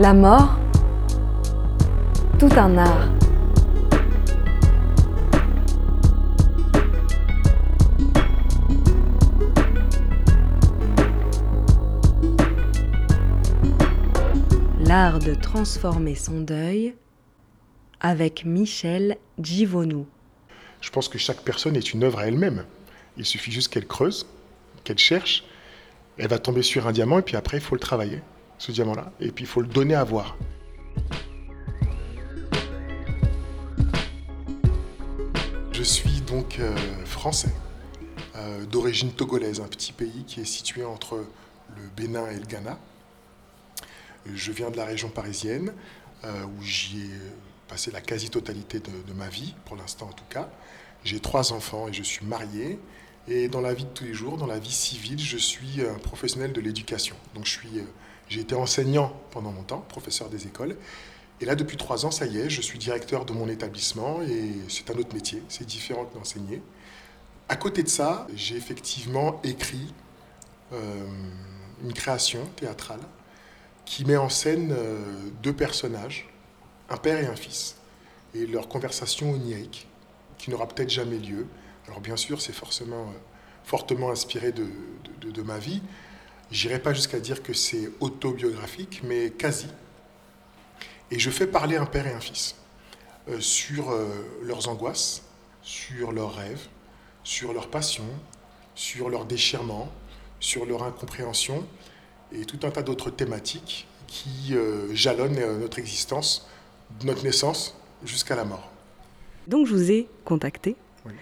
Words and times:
La 0.00 0.14
mort, 0.14 0.56
tout 2.38 2.48
un 2.56 2.78
art. 2.78 3.08
L'art 14.78 15.18
de 15.18 15.34
transformer 15.34 16.14
son 16.14 16.42
deuil 16.42 16.94
avec 17.98 18.44
Michel 18.44 19.16
Givonou. 19.42 20.06
Je 20.80 20.90
pense 20.90 21.08
que 21.08 21.18
chaque 21.18 21.42
personne 21.42 21.74
est 21.74 21.92
une 21.92 22.04
œuvre 22.04 22.20
à 22.20 22.28
elle-même. 22.28 22.64
Il 23.16 23.24
suffit 23.24 23.50
juste 23.50 23.72
qu'elle 23.72 23.88
creuse, 23.88 24.28
qu'elle 24.84 24.98
cherche, 24.98 25.42
elle 26.18 26.28
va 26.28 26.38
tomber 26.38 26.62
sur 26.62 26.86
un 26.86 26.92
diamant 26.92 27.18
et 27.18 27.22
puis 27.22 27.34
après 27.34 27.56
il 27.56 27.62
faut 27.64 27.74
le 27.74 27.80
travailler, 27.80 28.22
ce 28.58 28.72
diamant-là, 28.72 29.12
et 29.20 29.30
puis 29.30 29.44
il 29.44 29.48
faut 29.48 29.60
le 29.60 29.68
donner 29.68 29.94
à 29.94 30.04
voir. 30.04 30.36
Je 35.72 35.82
suis 35.84 36.20
donc 36.22 36.58
euh, 36.58 36.76
français, 37.04 37.54
euh, 38.34 38.66
d'origine 38.66 39.12
togolaise, 39.12 39.60
un 39.60 39.68
petit 39.68 39.92
pays 39.92 40.24
qui 40.26 40.40
est 40.40 40.44
situé 40.44 40.84
entre 40.84 41.24
le 41.76 41.82
Bénin 41.96 42.26
et 42.30 42.34
le 42.34 42.46
Ghana. 42.46 42.76
Je 44.26 44.50
viens 44.50 44.70
de 44.70 44.76
la 44.76 44.84
région 44.84 45.08
parisienne, 45.08 45.72
euh, 46.24 46.44
où 46.44 46.62
j'y 46.62 47.02
ai 47.02 47.10
passé 47.68 47.92
la 47.92 48.00
quasi-totalité 48.00 48.80
de, 48.80 48.90
de, 49.06 49.12
ma 49.12 49.28
vie, 49.28 49.54
pour 49.66 49.76
l'instant 49.76 50.08
en 50.08 50.12
tout 50.12 50.24
cas. 50.28 50.50
J'ai 51.04 51.20
trois 51.20 51.52
enfants 51.52 51.86
et 51.86 51.92
je 51.92 52.02
suis 52.02 52.26
marié. 52.26 52.80
Et 53.28 53.46
dans 53.46 53.60
la 53.60 53.72
vie 53.72 53.84
de 53.84 53.90
tous 53.90 54.04
les 54.04 54.14
jours, 54.14 54.36
dans 54.36 54.46
la 54.46 54.58
vie 54.58 54.72
civile, 54.72 55.20
je 55.20 55.36
suis 55.36 55.82
un 55.82 55.98
professionnel 55.98 56.52
de 56.52 56.60
l'éducation. 56.60 57.14
Donc 57.36 57.44
je 57.44 57.52
suis, 57.52 57.82
j'ai 58.28 58.40
été 58.40 58.54
enseignant 58.54 59.12
pendant 59.30 59.52
mon 59.52 59.62
temps, 59.62 59.84
professeur 59.88 60.28
des 60.28 60.46
écoles. 60.46 60.76
Et 61.40 61.44
là, 61.44 61.54
depuis 61.54 61.76
trois 61.76 62.04
ans, 62.04 62.10
ça 62.10 62.26
y 62.26 62.38
est, 62.38 62.50
je 62.50 62.60
suis 62.60 62.78
directeur 62.78 63.24
de 63.24 63.32
mon 63.32 63.48
établissement 63.48 64.20
et 64.22 64.52
c'est 64.68 64.90
un 64.90 64.98
autre 64.98 65.14
métier, 65.14 65.42
c'est 65.48 65.66
différent 65.66 66.04
que 66.04 66.14
d'enseigner. 66.14 66.62
À 67.48 67.56
côté 67.56 67.82
de 67.82 67.88
ça, 67.88 68.26
j'ai 68.34 68.56
effectivement 68.56 69.40
écrit 69.44 69.94
euh, 70.72 71.06
une 71.82 71.92
création 71.92 72.44
théâtrale 72.56 73.00
qui 73.84 74.04
met 74.04 74.16
en 74.16 74.28
scène 74.28 74.74
euh, 74.76 75.00
deux 75.42 75.54
personnages, 75.54 76.28
un 76.90 76.96
père 76.96 77.22
et 77.22 77.26
un 77.26 77.36
fils, 77.36 77.76
et 78.34 78.46
leur 78.46 78.68
conversation 78.68 79.30
onirique, 79.30 79.86
qui 80.36 80.50
n'aura 80.50 80.66
peut-être 80.66 80.90
jamais 80.90 81.18
lieu. 81.18 81.46
Alors 81.86 82.00
bien 82.00 82.16
sûr, 82.16 82.42
c'est 82.42 82.52
forcément 82.52 83.02
euh, 83.02 83.18
fortement 83.64 84.10
inspiré 84.10 84.52
de 84.52 85.42
ma 85.42 85.58
vie. 85.58 85.80
J'irai 86.50 86.78
pas 86.78 86.94
jusqu'à 86.94 87.20
dire 87.20 87.42
que 87.42 87.52
c'est 87.52 87.90
autobiographique, 88.00 89.02
mais 89.04 89.30
quasi. 89.30 89.66
Et 91.10 91.18
je 91.18 91.30
fais 91.30 91.46
parler 91.46 91.76
un 91.76 91.86
père 91.86 92.06
et 92.06 92.12
un 92.12 92.20
fils 92.20 92.54
euh, 93.28 93.40
sur 93.40 93.90
euh, 93.90 94.06
leurs 94.42 94.68
angoisses, 94.68 95.22
sur 95.62 96.12
leurs 96.12 96.34
rêves, 96.34 96.66
sur 97.22 97.52
leurs 97.52 97.68
passions, 97.68 98.08
sur 98.74 99.10
leurs 99.10 99.26
déchirements, 99.26 99.92
sur 100.40 100.64
leur 100.64 100.82
incompréhension 100.82 101.66
et 102.32 102.44
tout 102.44 102.60
un 102.62 102.70
tas 102.70 102.82
d'autres 102.82 103.10
thématiques 103.10 103.86
qui 104.06 104.54
euh, 104.54 104.94
jalonnent 104.94 105.58
notre 105.58 105.78
existence, 105.78 106.48
notre 107.04 107.24
naissance 107.24 107.76
jusqu'à 108.04 108.36
la 108.36 108.44
mort. 108.44 108.70
Donc 109.46 109.66
je 109.66 109.74
vous 109.74 109.90
ai 109.90 110.08
contacté 110.24 110.76
oui. 111.04 111.12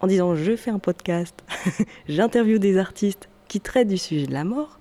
en 0.00 0.06
disant 0.06 0.36
je 0.36 0.56
fais 0.56 0.70
un 0.70 0.78
podcast, 0.78 1.34
j'interviewe 2.08 2.58
des 2.58 2.78
artistes 2.78 3.28
qui 3.48 3.60
traitent 3.60 3.88
du 3.88 3.98
sujet 3.98 4.26
de 4.26 4.32
la 4.32 4.44
mort 4.44 4.78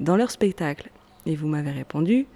dans 0.00 0.16
leur 0.16 0.30
spectacle. 0.30 0.90
Et 1.24 1.34
vous 1.34 1.48
m'avez 1.48 1.72
répondu 1.72 2.26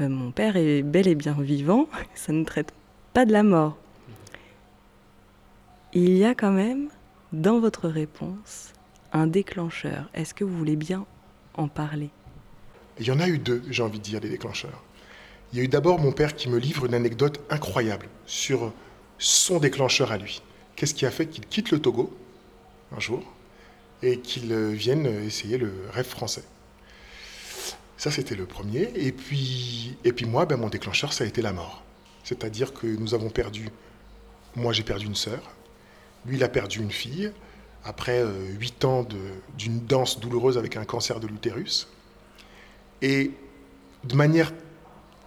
euh, 0.00 0.08
mon 0.08 0.32
père 0.32 0.56
est 0.56 0.82
bel 0.82 1.06
et 1.06 1.14
bien 1.14 1.36
vivant, 1.40 1.88
ça 2.14 2.32
ne 2.32 2.44
traite 2.44 2.72
pas 3.12 3.24
de 3.24 3.32
la 3.32 3.42
mort. 3.42 3.76
Il 5.92 6.16
y 6.16 6.24
a 6.24 6.34
quand 6.34 6.50
même 6.50 6.88
dans 7.32 7.60
votre 7.60 7.88
réponse 7.88 8.72
un 9.12 9.28
déclencheur. 9.28 10.10
Est-ce 10.14 10.34
que 10.34 10.42
vous 10.42 10.56
voulez 10.56 10.76
bien 10.76 11.06
en 11.54 11.68
parler? 11.68 12.10
Il 12.98 13.06
y 13.06 13.12
en 13.12 13.20
a 13.20 13.28
eu 13.28 13.38
deux, 13.38 13.62
j'ai 13.70 13.82
envie 13.82 13.98
de 13.98 14.04
dire, 14.04 14.20
les 14.20 14.28
déclencheurs. 14.28 14.82
Il 15.52 15.58
y 15.58 15.60
a 15.60 15.64
eu 15.64 15.68
d'abord 15.68 16.00
mon 16.00 16.10
père 16.10 16.34
qui 16.34 16.48
me 16.48 16.58
livre 16.58 16.86
une 16.86 16.94
anecdote 16.94 17.40
incroyable 17.48 18.06
sur 18.26 18.72
son 19.18 19.60
déclencheur 19.60 20.10
à 20.10 20.18
lui. 20.18 20.42
Qu'est-ce 20.74 20.94
qui 20.94 21.06
a 21.06 21.12
fait 21.12 21.26
qu'il 21.26 21.46
quitte 21.46 21.70
le 21.70 21.80
Togo 21.80 22.12
un 22.96 22.98
jour? 22.98 23.22
Et 24.04 24.18
qu'il 24.18 24.54
vienne 24.54 25.06
essayer 25.06 25.58
le 25.58 25.72
rêve 25.92 26.06
français 26.06 26.44
ça, 28.04 28.10
c'était 28.10 28.34
le 28.34 28.44
premier. 28.44 28.90
Et 28.96 29.12
puis, 29.12 29.96
et 30.04 30.12
puis 30.12 30.26
moi, 30.26 30.44
ben, 30.44 30.58
mon 30.58 30.68
déclencheur, 30.68 31.14
ça 31.14 31.24
a 31.24 31.26
été 31.26 31.40
la 31.40 31.54
mort. 31.54 31.82
C'est-à-dire 32.22 32.74
que 32.74 32.86
nous 32.86 33.14
avons 33.14 33.30
perdu, 33.30 33.70
moi 34.56 34.74
j'ai 34.74 34.82
perdu 34.82 35.06
une 35.06 35.14
sœur, 35.14 35.54
lui 36.26 36.36
il 36.36 36.44
a 36.44 36.48
perdu 36.48 36.80
une 36.80 36.90
fille, 36.90 37.32
après 37.82 38.22
huit 38.58 38.84
euh, 38.84 38.88
ans 38.88 39.08
d'une 39.58 39.80
danse 39.86 40.20
douloureuse 40.20 40.58
avec 40.58 40.76
un 40.76 40.84
cancer 40.84 41.18
de 41.18 41.26
l'utérus. 41.26 41.88
Et 43.00 43.30
de 44.04 44.14
manière 44.14 44.52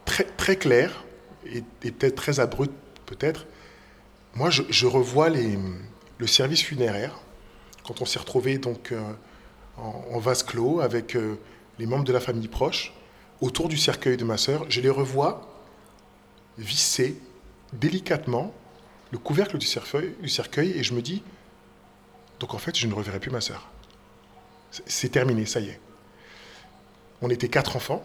très, 0.06 0.26
très 0.26 0.56
claire, 0.56 1.04
et, 1.46 1.62
peut-être 1.82 2.16
très 2.16 2.40
abrupte 2.40 2.74
peut-être, 3.08 3.48
moi 4.36 4.52
je, 4.52 4.62
je 4.70 4.86
revois 4.86 5.30
les, 5.30 5.58
le 6.20 6.28
service 6.28 6.62
funéraire, 6.62 7.20
quand 7.88 8.02
on 8.02 8.06
s'est 8.06 8.20
retrouvé 8.20 8.58
donc 8.58 8.92
euh, 8.92 9.02
en, 9.78 10.20
vase 10.20 10.44
clos 10.44 10.82
avec... 10.82 11.16
Euh, 11.16 11.40
les 11.80 11.86
membres 11.86 12.04
de 12.04 12.14
la 12.14 12.20
famille 12.20 12.48
proche, 12.48 12.94
autour 13.42 13.70
du 13.70 13.78
cercueil 13.78 14.18
de 14.18 14.24
ma 14.24 14.38
sœur, 14.38 14.66
je 14.70 14.82
les 14.82 14.90
revois 14.90 15.48
visser 16.58 17.20
délicatement 17.74 18.54
le 19.12 19.18
couvercle 19.18 19.58
du 19.58 19.66
cercueil, 19.66 20.16
du 20.22 20.30
cercueil 20.30 20.72
et 20.72 20.84
je 20.84 20.94
me 20.94 21.02
dis, 21.02 21.24
donc 22.40 22.54
en 22.54 22.58
fait, 22.58 22.76
je 22.76 22.88
ne 22.88 22.94
reverrai 22.94 23.20
plus 23.20 23.32
ma 23.32 23.42
sœur. 23.42 23.70
C'est 24.86 25.10
terminé, 25.10 25.46
ça 25.46 25.60
y 25.60 25.70
est. 25.70 25.80
On 27.22 27.30
était 27.30 27.48
quatre 27.48 27.76
enfants, 27.76 28.04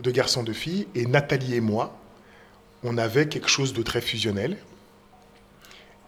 deux 0.00 0.10
garçons, 0.10 0.42
deux 0.42 0.52
filles, 0.52 0.88
et 0.94 1.06
Nathalie 1.06 1.54
et 1.54 1.60
moi, 1.60 1.98
on 2.82 2.98
avait 2.98 3.28
quelque 3.28 3.48
chose 3.48 3.72
de 3.72 3.82
très 3.82 4.00
fusionnel. 4.00 4.58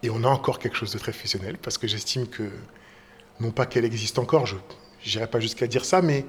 Et 0.02 0.10
on 0.10 0.24
a 0.24 0.28
encore 0.28 0.58
quelque 0.58 0.76
chose 0.76 0.92
de 0.92 0.98
très 0.98 1.12
fusionnel, 1.12 1.56
parce 1.56 1.78
que 1.78 1.86
j'estime 1.86 2.26
que, 2.26 2.50
non 3.40 3.50
pas 3.50 3.66
qu'elle 3.66 3.84
existe 3.84 4.18
encore, 4.18 4.46
je 4.46 4.56
n'irai 5.06 5.26
pas 5.26 5.40
jusqu'à 5.40 5.66
dire 5.66 5.84
ça, 5.84 6.02
mais 6.02 6.24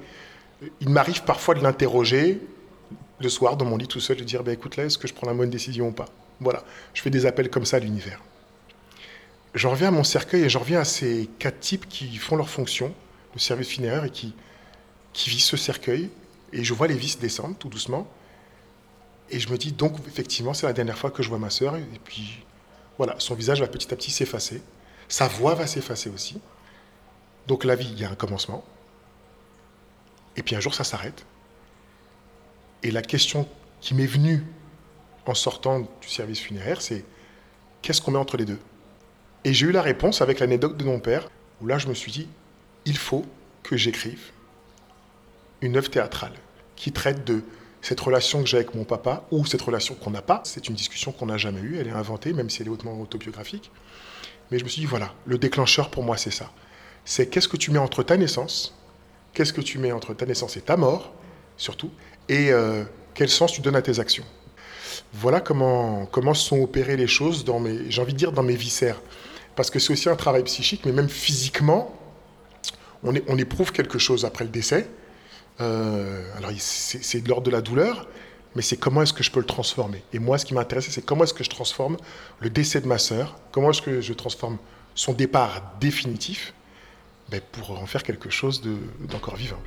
il 0.80 0.88
m'arrive 0.88 1.22
parfois 1.22 1.54
de 1.54 1.62
l'interroger 1.62 2.40
le 3.20 3.28
soir 3.28 3.56
dans 3.56 3.64
mon 3.64 3.76
lit 3.76 3.88
tout 3.88 4.00
seul, 4.00 4.16
de 4.16 4.24
dire 4.24 4.42
bah, 4.42 4.52
écoute 4.52 4.76
là, 4.76 4.84
est-ce 4.84 4.98
que 4.98 5.08
je 5.08 5.14
prends 5.14 5.26
la 5.26 5.34
bonne 5.34 5.50
décision 5.50 5.88
ou 5.88 5.92
pas? 5.92 6.06
Voilà, 6.40 6.64
je 6.92 7.02
fais 7.02 7.10
des 7.10 7.26
appels 7.26 7.48
comme 7.48 7.64
ça 7.64 7.78
à 7.78 7.80
l'univers. 7.80 8.20
J'en 9.54 9.70
reviens 9.70 9.88
à 9.88 9.90
mon 9.90 10.04
cercueil 10.04 10.42
et 10.42 10.48
j'en 10.50 10.60
reviens 10.60 10.80
à 10.80 10.84
ces 10.84 11.30
quatre 11.38 11.60
types 11.60 11.88
qui 11.88 12.14
font 12.16 12.36
leur 12.36 12.50
fonction, 12.50 12.92
le 13.34 13.40
service 13.40 13.68
funéraire, 13.68 14.04
et 14.04 14.10
qui, 14.10 14.34
qui 15.14 15.30
vissent 15.30 15.46
ce 15.46 15.56
cercueil. 15.56 16.10
Et 16.52 16.62
je 16.62 16.74
vois 16.74 16.88
les 16.88 16.94
vis 16.94 17.18
descendre 17.18 17.56
tout 17.58 17.70
doucement. 17.70 18.06
Et 19.30 19.40
je 19.40 19.48
me 19.48 19.56
dis 19.56 19.72
donc, 19.72 19.96
effectivement, 20.06 20.52
c'est 20.52 20.66
la 20.66 20.74
dernière 20.74 20.98
fois 20.98 21.10
que 21.10 21.22
je 21.22 21.30
vois 21.30 21.38
ma 21.38 21.48
sœur. 21.48 21.76
Et 21.76 22.00
puis, 22.04 22.44
voilà, 22.98 23.16
son 23.18 23.34
visage 23.34 23.60
va 23.60 23.66
petit 23.66 23.92
à 23.94 23.96
petit 23.96 24.10
s'effacer. 24.10 24.60
Sa 25.08 25.26
voix 25.26 25.54
va 25.54 25.66
s'effacer 25.66 26.10
aussi. 26.10 26.38
Donc 27.46 27.64
la 27.64 27.76
vie, 27.76 27.88
il 27.92 28.00
y 28.00 28.04
a 28.04 28.10
un 28.10 28.14
commencement. 28.14 28.64
Et 30.36 30.42
puis 30.42 30.56
un 30.56 30.60
jour, 30.60 30.74
ça 30.74 30.84
s'arrête. 30.84 31.24
Et 32.82 32.90
la 32.90 33.02
question 33.02 33.48
qui 33.80 33.94
m'est 33.94 34.06
venue 34.06 34.44
en 35.26 35.34
sortant 35.34 35.80
du 35.80 36.08
service 36.08 36.40
funéraire, 36.40 36.80
c'est 36.80 37.04
qu'est-ce 37.82 38.00
qu'on 38.00 38.12
met 38.12 38.18
entre 38.18 38.36
les 38.36 38.44
deux? 38.44 38.58
Et 39.44 39.54
j'ai 39.54 39.66
eu 39.66 39.72
la 39.72 39.82
réponse 39.82 40.22
avec 40.22 40.40
l'anecdote 40.40 40.76
de 40.76 40.84
mon 40.84 41.00
père, 41.00 41.28
où 41.60 41.66
là, 41.66 41.78
je 41.78 41.88
me 41.88 41.94
suis 41.94 42.12
dit, 42.12 42.28
il 42.84 42.96
faut 42.96 43.24
que 43.62 43.76
j'écrive 43.76 44.30
une 45.60 45.76
œuvre 45.76 45.90
théâtrale 45.90 46.34
qui 46.76 46.92
traite 46.92 47.24
de 47.24 47.42
cette 47.80 48.00
relation 48.00 48.42
que 48.42 48.48
j'ai 48.48 48.56
avec 48.56 48.74
mon 48.74 48.84
papa 48.84 49.24
ou 49.30 49.46
cette 49.46 49.62
relation 49.62 49.94
qu'on 49.94 50.10
n'a 50.10 50.22
pas. 50.22 50.42
C'est 50.44 50.68
une 50.68 50.74
discussion 50.74 51.12
qu'on 51.12 51.26
n'a 51.26 51.38
jamais 51.38 51.60
eue, 51.60 51.78
elle 51.78 51.88
est 51.88 51.92
inventée, 51.92 52.32
même 52.32 52.50
si 52.50 52.62
elle 52.62 52.68
est 52.68 52.70
hautement 52.70 53.00
autobiographique. 53.00 53.70
Mais 54.50 54.58
je 54.58 54.64
me 54.64 54.68
suis 54.68 54.80
dit, 54.80 54.86
voilà, 54.86 55.14
le 55.24 55.38
déclencheur 55.38 55.90
pour 55.90 56.02
moi, 56.02 56.16
c'est 56.16 56.30
ça. 56.30 56.52
C'est 57.06 57.28
qu'est-ce 57.30 57.48
que 57.48 57.56
tu 57.56 57.70
mets 57.70 57.78
entre 57.78 58.02
ta 58.02 58.18
naissance 58.18 58.76
qu'est-ce 59.36 59.52
que 59.52 59.60
tu 59.60 59.78
mets 59.78 59.92
entre 59.92 60.14
ta 60.14 60.24
naissance 60.24 60.56
et 60.56 60.62
ta 60.62 60.78
mort, 60.78 61.12
surtout, 61.58 61.90
et 62.30 62.50
euh, 62.52 62.84
quel 63.12 63.28
sens 63.28 63.52
tu 63.52 63.60
donnes 63.60 63.76
à 63.76 63.82
tes 63.82 64.00
actions. 64.00 64.24
Voilà 65.12 65.42
comment, 65.42 66.06
comment 66.06 66.32
sont 66.32 66.62
opérées 66.62 66.96
les 66.96 67.06
choses 67.06 67.44
dans 67.44 67.60
mes, 67.60 67.90
j'ai 67.90 68.00
envie 68.00 68.14
de 68.14 68.18
dire, 68.18 68.32
dans 68.32 68.42
mes 68.42 68.56
viscères. 68.56 68.98
Parce 69.54 69.68
que 69.68 69.78
c'est 69.78 69.92
aussi 69.92 70.08
un 70.08 70.16
travail 70.16 70.42
psychique, 70.44 70.86
mais 70.86 70.92
même 70.92 71.10
physiquement, 71.10 71.94
on, 73.04 73.36
éprouve 73.36 73.72
quelque 73.72 73.98
chose 73.98 74.24
après 74.24 74.44
le 74.44 74.50
décès. 74.50 74.88
Euh, 75.60 76.24
alors 76.38 76.50
c'est 76.58 77.20
de 77.20 77.28
l'ordre 77.28 77.44
de 77.44 77.50
la 77.50 77.60
douleur, 77.60 78.08
mais 78.54 78.62
c'est 78.62 78.78
comment 78.78 79.02
est-ce 79.02 79.12
que 79.12 79.22
je 79.22 79.30
peux 79.30 79.40
le 79.40 79.46
transformer. 79.46 80.02
Et 80.14 80.18
moi, 80.18 80.38
ce 80.38 80.46
qui 80.46 80.54
m'intéresse, 80.54 80.88
c'est 80.90 81.04
comment 81.04 81.24
est-ce 81.24 81.34
que 81.34 81.44
je 81.44 81.50
transforme 81.50 81.98
le 82.40 82.48
décès 82.48 82.80
de 82.80 82.86
ma 82.86 82.96
sœur, 82.96 83.38
comment 83.52 83.70
est-ce 83.70 83.82
que 83.82 84.00
je 84.00 84.14
transforme 84.14 84.56
son 84.94 85.12
départ 85.12 85.74
définitif 85.78 86.54
ben, 87.30 87.40
pour 87.52 87.70
en 87.70 87.86
faire 87.86 88.04
quelque 88.04 88.30
chose 88.30 88.62
d'encore 89.00 89.36
vivant. 89.36 89.60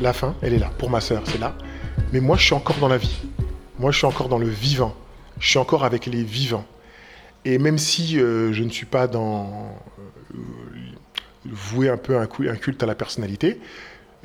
La 0.00 0.12
fin, 0.12 0.34
elle 0.42 0.54
est 0.54 0.58
là. 0.58 0.70
Pour 0.78 0.90
ma 0.90 1.00
sœur, 1.00 1.22
c'est 1.26 1.38
là. 1.38 1.56
Mais 2.12 2.20
moi, 2.20 2.36
je 2.36 2.44
suis 2.44 2.54
encore 2.54 2.76
dans 2.76 2.88
la 2.88 2.98
vie. 2.98 3.18
Moi, 3.78 3.90
je 3.90 3.98
suis 3.98 4.06
encore 4.06 4.28
dans 4.28 4.38
le 4.38 4.48
vivant. 4.48 4.94
Je 5.38 5.48
suis 5.48 5.58
encore 5.58 5.84
avec 5.84 6.06
les 6.06 6.22
vivants. 6.22 6.66
Et 7.44 7.58
même 7.58 7.78
si 7.78 8.18
euh, 8.18 8.52
je 8.52 8.62
ne 8.62 8.70
suis 8.70 8.86
pas 8.86 9.06
dans 9.06 9.78
euh, 10.34 10.38
voué 11.44 11.88
un 11.88 11.96
peu 11.96 12.16
un, 12.18 12.22
un 12.22 12.56
culte 12.56 12.82
à 12.82 12.86
la 12.86 12.94
personnalité, 12.94 13.60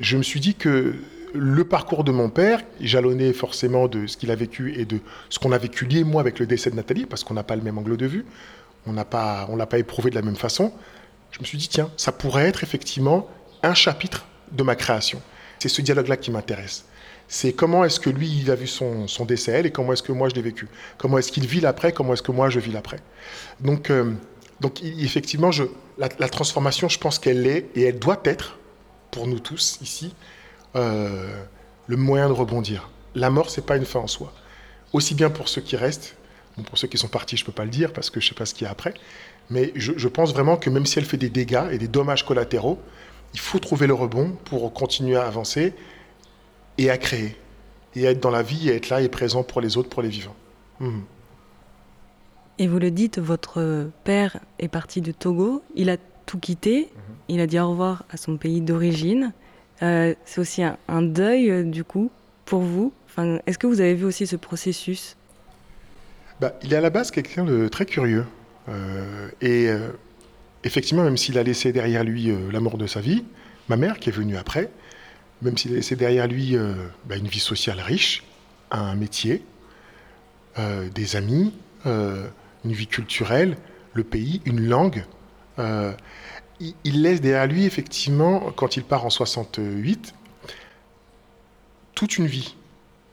je 0.00 0.16
me 0.16 0.22
suis 0.22 0.40
dit 0.40 0.54
que 0.54 0.94
le 1.34 1.64
parcours 1.64 2.04
de 2.04 2.12
mon 2.12 2.28
père, 2.28 2.60
jalonné 2.80 3.32
forcément 3.32 3.88
de 3.88 4.06
ce 4.06 4.16
qu'il 4.16 4.30
a 4.30 4.36
vécu 4.36 4.74
et 4.78 4.84
de 4.84 5.00
ce 5.28 5.38
qu'on 5.38 5.52
a 5.52 5.58
vécu 5.58 5.84
lié 5.84 6.04
moi 6.04 6.20
avec 6.20 6.38
le 6.38 6.46
décès 6.46 6.70
de 6.70 6.76
Nathalie, 6.76 7.06
parce 7.06 7.24
qu'on 7.24 7.34
n'a 7.34 7.42
pas 7.42 7.56
le 7.56 7.62
même 7.62 7.78
angle 7.78 7.96
de 7.96 8.06
vue, 8.06 8.24
on 8.86 8.92
n'a 8.92 9.04
pas, 9.04 9.46
on 9.48 9.56
l'a 9.56 9.66
pas 9.66 9.78
éprouvé 9.78 10.10
de 10.10 10.14
la 10.14 10.22
même 10.22 10.36
façon. 10.36 10.72
Je 11.30 11.40
me 11.40 11.44
suis 11.44 11.58
dit 11.58 11.68
tiens, 11.68 11.90
ça 11.96 12.12
pourrait 12.12 12.46
être 12.46 12.62
effectivement 12.62 13.28
un 13.62 13.74
chapitre 13.74 14.26
de 14.52 14.62
ma 14.62 14.74
création. 14.74 15.20
C'est 15.58 15.68
ce 15.68 15.80
dialogue-là 15.80 16.16
qui 16.16 16.30
m'intéresse. 16.30 16.84
C'est 17.28 17.52
comment 17.52 17.84
est-ce 17.84 18.00
que 18.00 18.10
lui, 18.10 18.28
il 18.28 18.50
a 18.50 18.54
vu 18.54 18.66
son, 18.66 19.06
décès 19.26 19.64
et 19.64 19.70
comment 19.70 19.92
est-ce 19.92 20.02
que 20.02 20.12
moi 20.12 20.28
je 20.28 20.34
l'ai 20.34 20.42
vécu. 20.42 20.68
Comment 20.98 21.18
est-ce 21.18 21.32
qu'il 21.32 21.46
vit 21.46 21.60
l'après, 21.60 21.92
comment 21.92 22.12
est-ce 22.12 22.22
que 22.22 22.32
moi 22.32 22.50
je 22.50 22.60
vis 22.60 22.72
l'après. 22.72 22.98
Donc, 23.60 23.90
euh, 23.90 24.12
donc 24.60 24.82
effectivement, 24.82 25.50
je, 25.50 25.64
la, 25.98 26.08
transformation, 26.08 26.88
je 26.88 26.98
pense 26.98 27.18
qu'elle 27.18 27.46
est 27.46 27.68
et 27.74 27.82
elle 27.84 27.98
doit 27.98 28.20
être, 28.24 28.58
pour 29.10 29.26
nous 29.26 29.38
tous 29.38 29.78
ici, 29.80 30.14
euh, 30.76 31.28
le 31.86 31.96
moyen 31.96 32.28
de 32.28 32.32
rebondir. 32.32 32.90
La 33.14 33.30
mort, 33.30 33.50
c'est 33.50 33.66
pas 33.66 33.76
une 33.76 33.84
fin 33.84 34.00
en 34.00 34.06
soi. 34.06 34.32
Aussi 34.92 35.14
bien 35.14 35.30
pour 35.30 35.48
ceux 35.48 35.60
qui 35.60 35.76
restent, 35.76 36.16
pour 36.66 36.78
ceux 36.78 36.88
qui 36.88 36.98
sont 36.98 37.08
partis, 37.08 37.36
je 37.36 37.44
peux 37.44 37.52
pas 37.52 37.64
le 37.64 37.70
dire 37.70 37.92
parce 37.92 38.10
que 38.10 38.20
je 38.20 38.28
sais 38.28 38.34
pas 38.34 38.46
ce 38.46 38.54
qu'il 38.54 38.64
y 38.64 38.68
a 38.68 38.70
après, 38.70 38.94
mais 39.50 39.72
je, 39.74 39.92
je 39.96 40.08
pense 40.08 40.32
vraiment 40.32 40.56
que 40.56 40.70
même 40.70 40.86
si 40.86 40.98
elle 40.98 41.04
fait 41.04 41.16
des 41.16 41.30
dégâts 41.30 41.68
et 41.70 41.78
des 41.78 41.88
dommages 41.88 42.24
collatéraux, 42.24 42.78
il 43.34 43.40
faut 43.40 43.58
trouver 43.58 43.86
le 43.86 43.94
rebond 43.94 44.36
pour 44.44 44.72
continuer 44.72 45.16
à 45.16 45.26
avancer 45.26 45.74
et 46.78 46.90
à 46.90 46.98
créer, 46.98 47.36
et 47.94 48.06
à 48.06 48.10
être 48.10 48.20
dans 48.20 48.30
la 48.30 48.42
vie, 48.42 48.68
et 48.68 48.76
être 48.76 48.88
là 48.88 49.00
et 49.00 49.08
présent 49.08 49.42
pour 49.42 49.60
les 49.60 49.76
autres, 49.76 49.88
pour 49.88 50.02
les 50.02 50.08
vivants. 50.08 50.36
Mhm. 50.80 51.02
Et 52.58 52.66
vous 52.66 52.78
le 52.78 52.90
dites, 52.90 53.18
votre 53.18 53.90
père 54.04 54.38
est 54.58 54.68
parti 54.68 55.00
de 55.00 55.12
Togo, 55.12 55.62
il 55.74 55.90
a 55.90 55.96
tout 56.26 56.38
quitté, 56.38 56.90
mhm. 56.94 57.14
il 57.28 57.40
a 57.40 57.46
dit 57.46 57.58
au 57.58 57.70
revoir 57.70 58.04
à 58.10 58.16
son 58.16 58.36
pays 58.36 58.60
d'origine. 58.60 59.32
Euh, 59.82 60.14
c'est 60.24 60.40
aussi 60.40 60.62
un, 60.62 61.02
deuil, 61.02 61.50
euh, 61.50 61.64
du 61.64 61.84
coup, 61.84 62.10
pour 62.44 62.60
vous. 62.60 62.92
Enfin, 63.06 63.40
Est-ce 63.46 63.58
que 63.58 63.66
vous 63.66 63.80
avez 63.80 63.94
vu 63.94 64.04
aussi 64.04 64.26
ce 64.26 64.36
processus? 64.36 65.16
Bah, 66.40 66.54
Il 66.62 66.72
est 66.72 66.76
à 66.76 66.80
la 66.80 66.90
base 66.90 67.10
quelqu'un 67.10 67.44
de 67.44 67.68
très 67.68 67.86
curieux. 67.86 68.24
Euh, 68.68 69.28
et 69.40 69.68
effectivement, 70.62 71.02
même 71.02 71.16
s'il 71.16 71.36
a 71.36 71.42
laissé 71.42 71.72
derrière 71.72 72.04
lui 72.04 72.32
la 72.52 72.60
mort 72.60 72.78
de 72.78 72.86
sa 72.86 73.00
vie, 73.00 73.24
ma 73.68 73.76
mère, 73.76 73.98
qui 73.98 74.08
est 74.08 74.12
venue 74.12 74.36
après, 74.36 74.70
même 75.42 75.58
s'il 75.58 75.72
a 75.72 75.74
laissé 75.74 75.96
derrière 75.96 76.28
lui 76.28 76.56
bah, 77.06 77.16
une 77.16 77.26
vie 77.26 77.40
sociale 77.40 77.80
riche, 77.80 78.22
un 78.70 78.94
métier, 78.94 79.42
des 80.94 81.16
amis, 81.16 81.52
une 81.84 82.72
vie 82.72 82.86
culturelle, 82.86 83.56
le 83.94 84.04
pays, 84.04 84.40
une 84.44 84.60
langue. 84.68 85.04
Il, 86.84 87.02
laisse 87.02 87.20
derrière 87.20 87.46
lui, 87.46 87.64
effectivement, 87.64 88.52
quand 88.54 88.76
il 88.76 88.84
part 88.84 89.04
en 89.04 89.10
68, 89.10 90.14
toute 91.94 92.18
une 92.18 92.26
vie, 92.26 92.54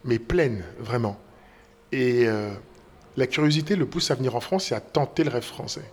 mais 0.04 0.20
pleine, 0.20 0.64
vraiment. 0.80 1.20
Et 1.92 2.28
la 3.18 3.28
curiosité 3.28 3.76
le 3.76 3.88
pousse 3.88 4.12
à 4.12 4.16
venir 4.16 4.36
en 4.36 4.40
France 4.40 4.72
et 4.72 4.76
à 4.76 4.80
tenter 4.80 5.24
le 5.24 5.32
rêve 5.32 5.44
français. 5.44 5.90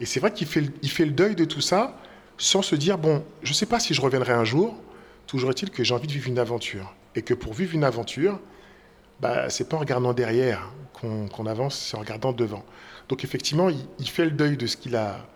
Et 0.00 0.04
c'est 0.04 0.20
vrai 0.20 0.32
qu'il 0.32 0.46
fait, 0.46 0.64
il 0.82 0.90
fait 0.90 1.06
le 1.06 1.12
deuil 1.12 1.34
de 1.34 1.46
tout 1.46 1.62
ça 1.62 1.96
sans 2.36 2.60
se 2.60 2.74
dire, 2.74 2.98
bon, 2.98 3.24
je 3.42 3.50
ne 3.50 3.54
sais 3.54 3.66
pas 3.66 3.80
si 3.80 3.94
je 3.94 4.00
reviendrai 4.02 4.32
un 4.32 4.44
jour, 4.44 4.76
Toujours 5.26 5.50
est-il 5.50 5.70
que 5.70 5.82
j'ai 5.84 5.94
envie 5.94 6.06
de 6.06 6.12
vivre 6.12 6.28
une 6.28 6.38
aventure. 6.38 6.94
Et 7.14 7.22
que 7.22 7.34
pour 7.34 7.54
vivre 7.54 7.74
une 7.74 7.84
aventure, 7.84 8.40
bah, 9.20 9.48
c'est 9.48 9.68
pas 9.68 9.76
en 9.76 9.80
regardant 9.80 10.12
derrière 10.12 10.70
qu'on 10.92 11.46
avance, 11.46 11.78
c'est 11.78 11.96
en 11.96 12.00
regardant 12.00 12.32
devant. 12.32 12.64
Donc 13.08 13.24
effectivement, 13.24 13.68
il, 13.68 14.08
fait 14.08 14.24
le 14.24 14.30
deuil 14.30 14.56
de 14.56 14.66
ce 14.66 14.76
qu'il 14.76 14.96
a, 14.96 15.26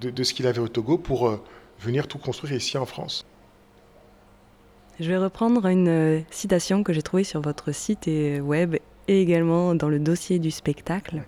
de, 0.00 0.22
ce 0.22 0.34
qu'il 0.34 0.46
avait 0.46 0.60
au 0.60 0.68
Togo 0.68 0.98
pour 0.98 1.28
euh, 1.28 1.42
venir 1.80 2.08
tout 2.08 2.18
construire 2.18 2.54
ici 2.54 2.76
en 2.78 2.86
France. 2.86 3.24
Je 5.00 5.08
vais 5.08 5.18
reprendre 5.18 5.66
une 5.66 5.88
euh, 5.88 6.20
citation 6.30 6.82
que 6.82 6.92
j'ai 6.92 7.02
trouvée 7.02 7.24
sur 7.24 7.40
votre 7.40 7.72
site 7.72 8.06
et 8.06 8.40
web 8.40 8.76
et 9.08 9.20
également 9.20 9.74
dans 9.74 9.88
le 9.88 9.98
dossier 9.98 10.38
du 10.38 10.50
spectacle. 10.50 11.22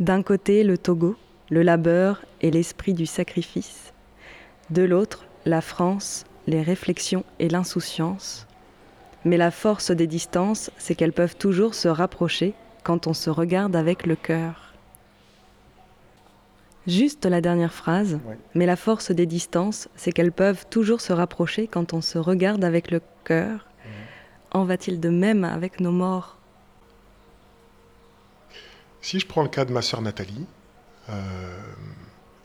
D'un 0.00 0.22
côté, 0.22 0.62
le 0.62 0.76
Togo, 0.76 1.16
le 1.48 1.62
labeur 1.62 2.24
et 2.42 2.50
l'esprit 2.50 2.92
du 2.92 3.06
sacrifice. 3.06 3.92
De 4.70 4.82
l'autre, 4.82 5.26
la 5.44 5.60
France, 5.60 6.24
les 6.46 6.60
réflexions 6.60 7.24
et 7.38 7.48
l'insouciance. 7.48 8.46
Mais 9.24 9.36
la 9.36 9.50
force 9.50 9.90
des 9.90 10.06
distances, 10.06 10.70
c'est 10.76 10.94
qu'elles 10.94 11.12
peuvent 11.12 11.36
toujours 11.36 11.74
se 11.74 11.88
rapprocher 11.88 12.54
quand 12.82 13.06
on 13.06 13.14
se 13.14 13.30
regarde 13.30 13.74
avec 13.74 14.06
le 14.06 14.16
cœur. 14.16 14.65
Juste 16.86 17.26
la 17.26 17.40
dernière 17.40 17.72
phrase, 17.72 18.18
mais 18.54 18.66
la 18.66 18.76
force 18.76 19.10
des 19.10 19.26
distances, 19.26 19.88
c'est 19.96 20.12
qu'elles 20.12 20.32
peuvent 20.32 20.66
toujours 20.70 21.00
se 21.00 21.12
rapprocher 21.12 21.66
quand 21.66 21.92
on 21.92 22.00
se 22.00 22.18
regarde 22.18 22.64
avec 22.64 22.90
le 22.90 23.00
cœur. 23.24 23.66
En 24.52 24.64
va-t-il 24.64 25.00
de 25.00 25.08
même 25.08 25.44
avec 25.44 25.80
nos 25.80 25.90
morts? 25.90 26.38
Si 29.00 29.20
je 29.20 29.26
prends 29.26 29.42
le 29.42 29.48
cas 29.48 29.64
de 29.64 29.72
ma 29.72 29.82
sœur 29.82 30.00
Nathalie, 30.00 30.46
euh, 31.10 31.12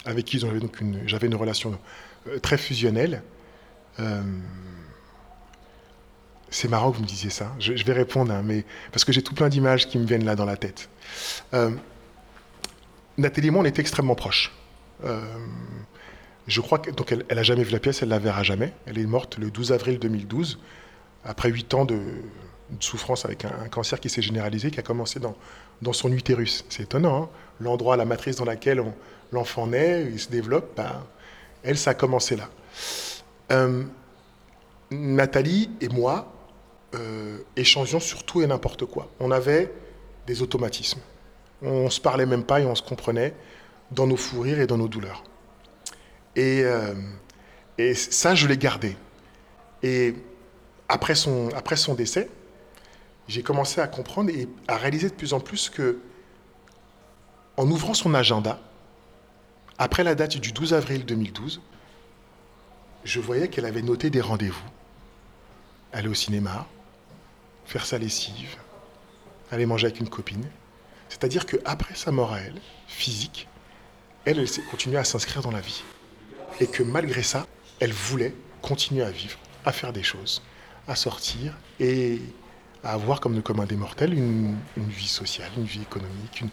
avec 0.06 0.26
qui 0.26 0.40
j'avais 0.40 0.60
une, 0.60 1.06
une 1.22 1.36
relation 1.36 1.78
euh, 2.28 2.40
très 2.40 2.58
fusionnel. 2.58 3.24
Euh, 4.00 4.22
c'est 6.50 6.68
marrant 6.68 6.92
que 6.92 6.98
vous 6.98 7.04
me 7.04 7.08
disiez 7.08 7.30
ça. 7.30 7.52
Je, 7.60 7.84
vais 7.84 7.94
répondre, 7.94 8.32
hein, 8.32 8.42
mais 8.44 8.66
parce 8.92 9.06
que 9.06 9.12
j'ai 9.12 9.22
tout 9.22 9.34
plein 9.34 9.50
d'images 9.50 9.88
qui 9.88 9.98
me 9.98 10.06
viennent 10.06 10.26
là 10.26 10.36
dans 10.36 10.46
la 10.46 10.58
tête. 10.58 10.90
Euh, 11.54 11.72
Nathalie 13.18 13.48
et 13.48 13.52
moi, 13.52 13.62
on 13.62 13.66
était 13.66 13.82
extrêmement 13.82 14.16
proches. 14.16 14.52
je 16.48 16.62
crois 16.62 16.80
que 16.80 16.92
donc 16.92 17.12
elle, 17.12 17.26
n'a 17.30 17.44
jamais 17.44 17.64
vu 17.64 17.72
la 17.72 17.80
pièce, 17.80 18.02
elle 18.02 18.10
la 18.10 18.20
verra 18.20 18.44
jamais. 18.44 18.74
Elle 18.86 18.98
est 18.98 19.06
morte 19.06 19.38
le 19.38 19.52
12 19.52 19.72
avril 19.72 20.00
2012, 20.00 20.60
après 21.26 21.50
8 21.50 21.74
ans 21.74 21.86
de, 21.86 22.00
souffrance 22.80 23.26
avec 23.26 23.46
un, 23.46 23.68
cancer 23.70 24.00
qui 24.00 24.10
s'est 24.10 24.22
généralisé, 24.22 24.72
qui 24.72 24.80
a 24.80 24.84
commencé 24.84 25.20
dans, 25.20 25.36
dans 25.82 25.94
son 25.94 26.12
utérus. 26.12 26.66
C'est 26.70 26.84
étonnant, 26.84 27.24
hein. 27.24 27.30
l'endroit, 27.60 27.98
la 27.98 28.06
matrice 28.06 28.38
dans 28.38 28.46
laquelle 28.46 28.84
l'enfant 29.32 29.68
naît, 29.68 30.08
il 30.12 30.20
se 30.20 30.30
développe, 30.30 30.76
ben, 30.78 31.04
elle, 31.64 31.78
ça 31.78 31.92
a 31.92 31.94
commencé 31.94 32.36
là. 32.36 32.50
Euh, 33.52 33.84
Nathalie 34.92 35.70
et 35.80 35.90
moi 35.90 36.32
euh, 36.96 37.38
échangeons 37.56 38.00
sur 38.00 38.24
tout 38.24 38.42
et 38.42 38.48
n'importe 38.48 38.86
quoi. 38.86 39.10
On 39.20 39.32
avait 39.32 39.72
des 40.28 40.42
automatismes. 40.42 41.00
On 41.62 41.90
se 41.90 42.02
parlait 42.02 42.26
même 42.26 42.44
pas 42.44 42.60
et 42.60 42.66
on 42.66 42.76
se 42.76 42.82
comprenait 42.82 43.34
dans 43.92 44.08
nos 44.08 44.18
fous 44.18 44.42
rires 44.42 44.60
et 44.60 44.68
dans 44.68 44.78
nos 44.78 44.88
douleurs. 44.88 45.24
Et, 46.36 46.62
euh, 46.64 46.94
et 47.78 47.94
ça, 47.94 48.36
je 48.36 48.48
l'ai 48.48 48.58
gardé. 48.58 48.96
Et 49.84 50.16
après 50.88 51.16
son, 51.16 51.50
après 51.56 51.76
son 51.76 51.94
décès, 51.94 52.30
j'ai 53.28 53.44
commencé 53.44 53.80
à 53.82 53.88
comprendre 53.88 54.30
et 54.30 54.48
à 54.68 54.78
réaliser 54.78 55.10
de 55.10 55.14
plus 55.14 55.34
en 55.34 55.40
plus 55.40 55.70
que, 55.70 56.00
en 57.58 57.70
ouvrant 57.70 57.94
son 57.94 58.14
agenda, 58.14 58.60
après 59.78 60.04
la 60.04 60.16
date 60.16 60.38
du 60.38 60.52
12 60.52 60.74
avril 60.74 61.06
2012, 61.06 61.62
je 63.04 63.20
voyais 63.20 63.48
qu'elle 63.48 63.66
avait 63.66 63.82
noté 63.82 64.10
des 64.10 64.22
rendez-vous. 64.22 64.70
Aller 65.94 66.08
au 66.08 66.14
cinéma, 66.14 66.68
faire 67.66 67.86
sa 67.86 67.98
lessive, 67.98 68.58
aller 69.52 69.66
manger 69.66 69.88
avec 69.88 70.00
une 70.00 70.10
copine. 70.10 70.46
C'est-à-dire 71.12 71.46
qu'après 71.46 71.94
sa 71.94 72.12
mort 72.12 72.32
à 72.32 72.40
elle, 72.40 72.56
physique, 72.88 73.50
elle, 74.24 74.40
elle 74.40 74.66
continuée 74.72 74.98
à 74.98 75.04
s'inscrire 75.04 75.42
dans 75.42 75.52
la 75.52 75.60
vie. 75.60 75.84
Et 76.62 76.68
que 76.68 76.84
malgré 76.84 77.22
ça, 77.22 77.46
elle 77.82 77.92
voulait 77.92 78.34
continuer 78.62 79.04
à 79.04 79.12
vivre, 79.12 79.38
à 79.66 79.74
faire 79.74 79.92
des 79.92 80.04
choses, 80.04 80.42
à 80.88 80.96
sortir 80.96 81.54
et 81.82 82.22
à 82.86 82.94
avoir 82.94 83.20
comme 83.20 83.36
le 83.36 83.42
commun 83.42 83.66
des 83.66 83.76
mortels 83.76 84.14
une, 84.14 84.56
vie 84.78 85.08
sociale, 85.08 85.52
une 85.58 85.66
vie 85.66 85.82
économique, 85.82 86.46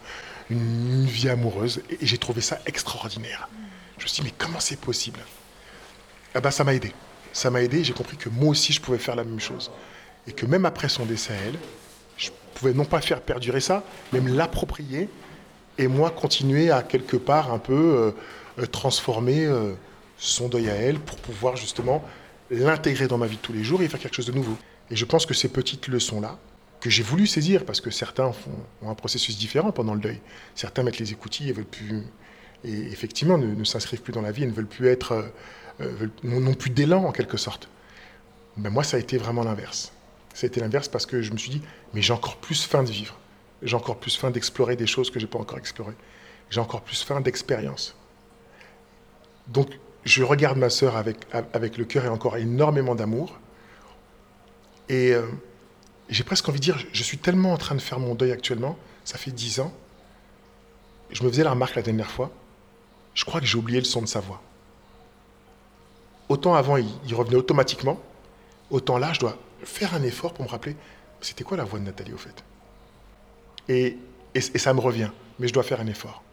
une, 0.49 1.05
vie 1.05 1.29
amoureuse. 1.29 1.81
Et, 1.89 2.05
j'ai 2.05 2.17
trouvé 2.17 2.41
ça 2.41 2.59
extraordinaire. 2.65 3.47
Je 3.97 4.03
me 4.03 4.07
suis 4.09 4.21
dit, 4.21 4.27
mais 4.27 4.35
comment 4.37 4.59
c'est 4.59 4.79
possible? 4.79 5.21
Eh 6.35 6.41
ben, 6.41 6.51
ça 6.51 6.65
m'a 6.65 6.73
aidé. 6.73 6.93
Ça 7.31 7.49
m'a 7.49 7.61
aidé. 7.61 7.85
J'ai 7.85 7.93
compris 7.93 8.17
que 8.17 8.27
moi 8.27 8.49
aussi, 8.49 8.73
je 8.73 8.81
pouvais 8.81 8.97
faire 8.97 9.15
la 9.15 9.23
même 9.23 9.39
chose. 9.39 9.71
Et 10.27 10.33
que 10.33 10.45
même 10.45 10.65
après 10.65 10.89
son 10.89 11.05
décès 11.05 11.31
à 11.31 11.37
elle, 11.47 11.59
je 12.19 12.29
pouvais 12.53 12.73
non 12.73 12.85
pas 12.85 13.01
faire 13.01 13.21
perdurer 13.21 13.61
ça, 13.61 13.83
même 14.13 14.27
l'approprier 14.27 15.09
et 15.77 15.87
moi 15.87 16.11
continuer 16.11 16.69
à 16.69 16.83
quelque 16.83 17.17
part 17.17 17.51
un 17.51 17.57
peu 17.57 17.73
euh, 17.73 18.11
euh, 18.59 18.65
transformer 18.65 19.45
euh, 19.45 19.73
son 20.17 20.49
deuil 20.49 20.69
à 20.69 20.75
elle 20.75 20.99
pour 20.99 21.17
pouvoir 21.17 21.55
justement 21.55 22.03
l'intégrer 22.51 23.07
dans 23.07 23.17
ma 23.17 23.27
vie 23.27 23.37
de 23.37 23.41
tous 23.41 23.53
les 23.53 23.63
jours 23.63 23.81
et 23.81 23.87
faire 23.87 23.99
quelque 23.99 24.15
chose 24.15 24.25
de 24.25 24.33
nouveau. 24.33 24.57
Et 24.91 24.95
je 24.95 25.05
pense 25.05 25.25
que 25.25 25.33
ces 25.33 25.47
petites 25.47 25.87
leçons-là, 25.87 26.37
que 26.81 26.89
j'ai 26.89 27.03
voulu 27.03 27.27
saisir, 27.27 27.65
parce 27.65 27.79
que 27.79 27.91
certains 27.91 28.31
font, 28.31 28.51
ont 28.81 28.89
un 28.89 28.95
processus 28.95 29.37
différent 29.37 29.71
pendant 29.71 29.93
le 29.93 29.99
deuil. 29.99 30.19
Certains 30.55 30.83
mettent 30.83 30.99
les 30.99 31.11
écoutilles 31.11 31.49
et 31.49 31.53
veulent 31.53 31.65
plus, 31.65 32.03
et 32.63 32.73
effectivement 32.91 33.37
ne, 33.37 33.63
s'inscrivent 33.63 34.01
plus 34.01 34.13
dans 34.13 34.21
la 34.21 34.31
vie 34.31 34.43
et 34.43 34.47
ne 34.47 34.51
veulent 34.51 34.65
plus 34.65 34.87
être, 34.87 35.31
n'ont 36.23 36.53
plus 36.53 36.69
d'élan 36.69 37.05
en 37.05 37.11
quelque 37.11 37.37
sorte. 37.37 37.69
Ben 38.57 38.69
moi, 38.69 38.83
ça 38.83 38.97
a 38.97 38.99
été 38.99 39.17
vraiment 39.17 39.43
l'inverse. 39.43 39.91
Ça 40.33 40.45
a 40.45 40.47
été 40.47 40.59
l'inverse 40.59 40.87
parce 40.87 41.05
que 41.05 41.21
je 41.21 41.31
me 41.31 41.37
suis 41.37 41.49
dit, 41.49 41.61
mais 41.93 42.01
j'ai 42.01 42.13
encore 42.13 42.37
plus 42.37 42.63
faim 42.63 42.83
de 42.83 42.91
vivre. 42.91 43.17
J'ai 43.61 43.75
encore 43.75 43.97
plus 43.97 44.15
faim 44.15 44.31
d'explorer 44.31 44.75
des 44.75 44.87
choses 44.87 45.09
que 45.09 45.19
je 45.19 45.25
n'ai 45.25 45.29
pas 45.29 45.39
encore 45.39 45.57
explorées. 45.57 45.95
J'ai 46.49 46.59
encore 46.59 46.81
plus 46.81 47.03
faim 47.03 47.21
d'expérience. 47.21 47.95
Donc, 49.47 49.69
je 50.05 50.23
regarde 50.23 50.57
ma 50.57 50.69
sœur 50.69 50.95
avec, 50.95 51.17
avec 51.53 51.77
le 51.77 51.85
cœur 51.85 52.05
et 52.05 52.09
encore 52.09 52.37
énormément 52.37 52.95
d'amour. 52.95 53.37
Et 54.87 55.13
euh, 55.13 55.27
j'ai 56.09 56.23
presque 56.23 56.47
envie 56.49 56.59
de 56.59 56.63
dire, 56.63 56.77
je 56.91 57.03
suis 57.03 57.17
tellement 57.17 57.53
en 57.53 57.57
train 57.57 57.75
de 57.75 57.81
faire 57.81 57.99
mon 57.99 58.15
deuil 58.15 58.31
actuellement, 58.31 58.77
ça 59.03 59.17
fait 59.17 59.31
dix 59.31 59.59
ans. 59.59 59.73
Je 61.11 61.23
me 61.23 61.29
faisais 61.29 61.43
la 61.43 61.51
remarque 61.51 61.75
la 61.75 61.81
dernière 61.81 62.09
fois, 62.09 62.31
je 63.13 63.25
crois 63.25 63.39
que 63.39 63.45
j'ai 63.45 63.57
oublié 63.57 63.79
le 63.79 63.85
son 63.85 64.01
de 64.01 64.07
sa 64.07 64.19
voix. 64.19 64.41
Autant 66.29 66.53
avant, 66.53 66.77
il, 66.77 67.15
revenait 67.15 67.35
automatiquement, 67.35 67.99
autant 68.69 68.97
là, 68.97 69.13
je 69.13 69.19
dois 69.19 69.37
faire 69.63 69.93
un 69.93 70.03
effort 70.03 70.33
pour 70.33 70.45
me 70.45 70.49
rappeler, 70.49 70.75
c'était 71.21 71.43
quoi 71.43 71.57
la 71.57 71.63
voix 71.63 71.79
de 71.79 71.85
Nathalie 71.85 72.13
au 72.13 72.17
fait? 72.17 72.43
Et, 73.67 73.97
et, 74.33 74.41
ça 74.41 74.73
me 74.73 74.79
revient, 74.79 75.09
mais 75.37 75.47
je 75.47 75.53
dois 75.53 75.63
faire 75.63 75.79
un 75.79 75.87
effort. 75.87 76.23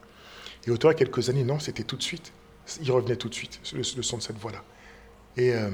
Et 0.67 0.71
autant 0.71 0.89
il 0.89 0.93
y 0.93 0.95
a 0.95 0.99
quelques 0.99 1.29
années, 1.29 1.45
non, 1.45 1.59
c'était 1.59 1.83
tout 1.83 1.97
de 1.97 2.03
suite. 2.03 2.33
Il 2.83 2.91
revenait 2.91 3.17
tout 3.17 3.29
de 3.29 3.35
suite, 3.35 3.61
le, 3.75 3.83
son 3.83 4.17
de 4.17 4.23
cette 4.23 4.39
voix-là. 4.39 4.63
Et, 5.37 5.53
euh, 5.53 5.71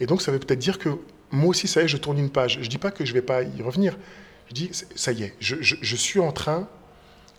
et 0.00 0.06
donc, 0.06 0.20
ça 0.20 0.32
veut 0.32 0.38
peut-être 0.38 0.58
dire 0.58 0.78
que 0.78 0.98
moi 1.30 1.50
aussi, 1.50 1.68
ça 1.68 1.80
y 1.82 1.84
est, 1.84 1.88
je 1.88 1.96
tourne 1.96 2.18
une 2.18 2.30
page. 2.30 2.54
Je 2.54 2.64
ne 2.64 2.66
dis 2.66 2.78
pas 2.78 2.90
que 2.90 3.04
je 3.04 3.10
ne 3.10 3.14
vais 3.14 3.22
pas 3.22 3.42
y 3.42 3.62
revenir. 3.62 3.96
Je 4.48 4.54
dis, 4.54 4.70
ça 4.96 5.12
y 5.12 5.22
est, 5.22 5.34
je, 5.38 5.96
suis 5.96 6.18
en 6.18 6.32
train 6.32 6.68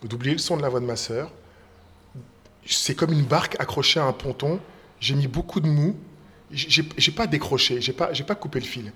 d'oublier 0.02 0.32
le 0.32 0.38
son 0.38 0.56
de 0.56 0.62
la 0.62 0.68
voix 0.68 0.80
de 0.80 0.86
ma 0.86 0.96
sœur. 0.96 1.30
C'est 2.64 2.94
comme 2.94 3.12
une 3.12 3.24
barque 3.24 3.56
accrochée 3.60 4.00
à 4.00 4.04
un 4.04 4.12
ponton. 4.12 4.60
J'ai 4.98 5.14
mis 5.14 5.26
beaucoup 5.26 5.60
de 5.60 5.66
mou. 5.66 5.96
J'ai, 6.50 7.12
pas 7.12 7.26
décroché, 7.26 7.80
j'ai 7.80 7.92
pas, 7.92 8.08
pas 8.08 8.34
coupé 8.34 8.60
le 8.60 8.66
fil. 8.66 8.92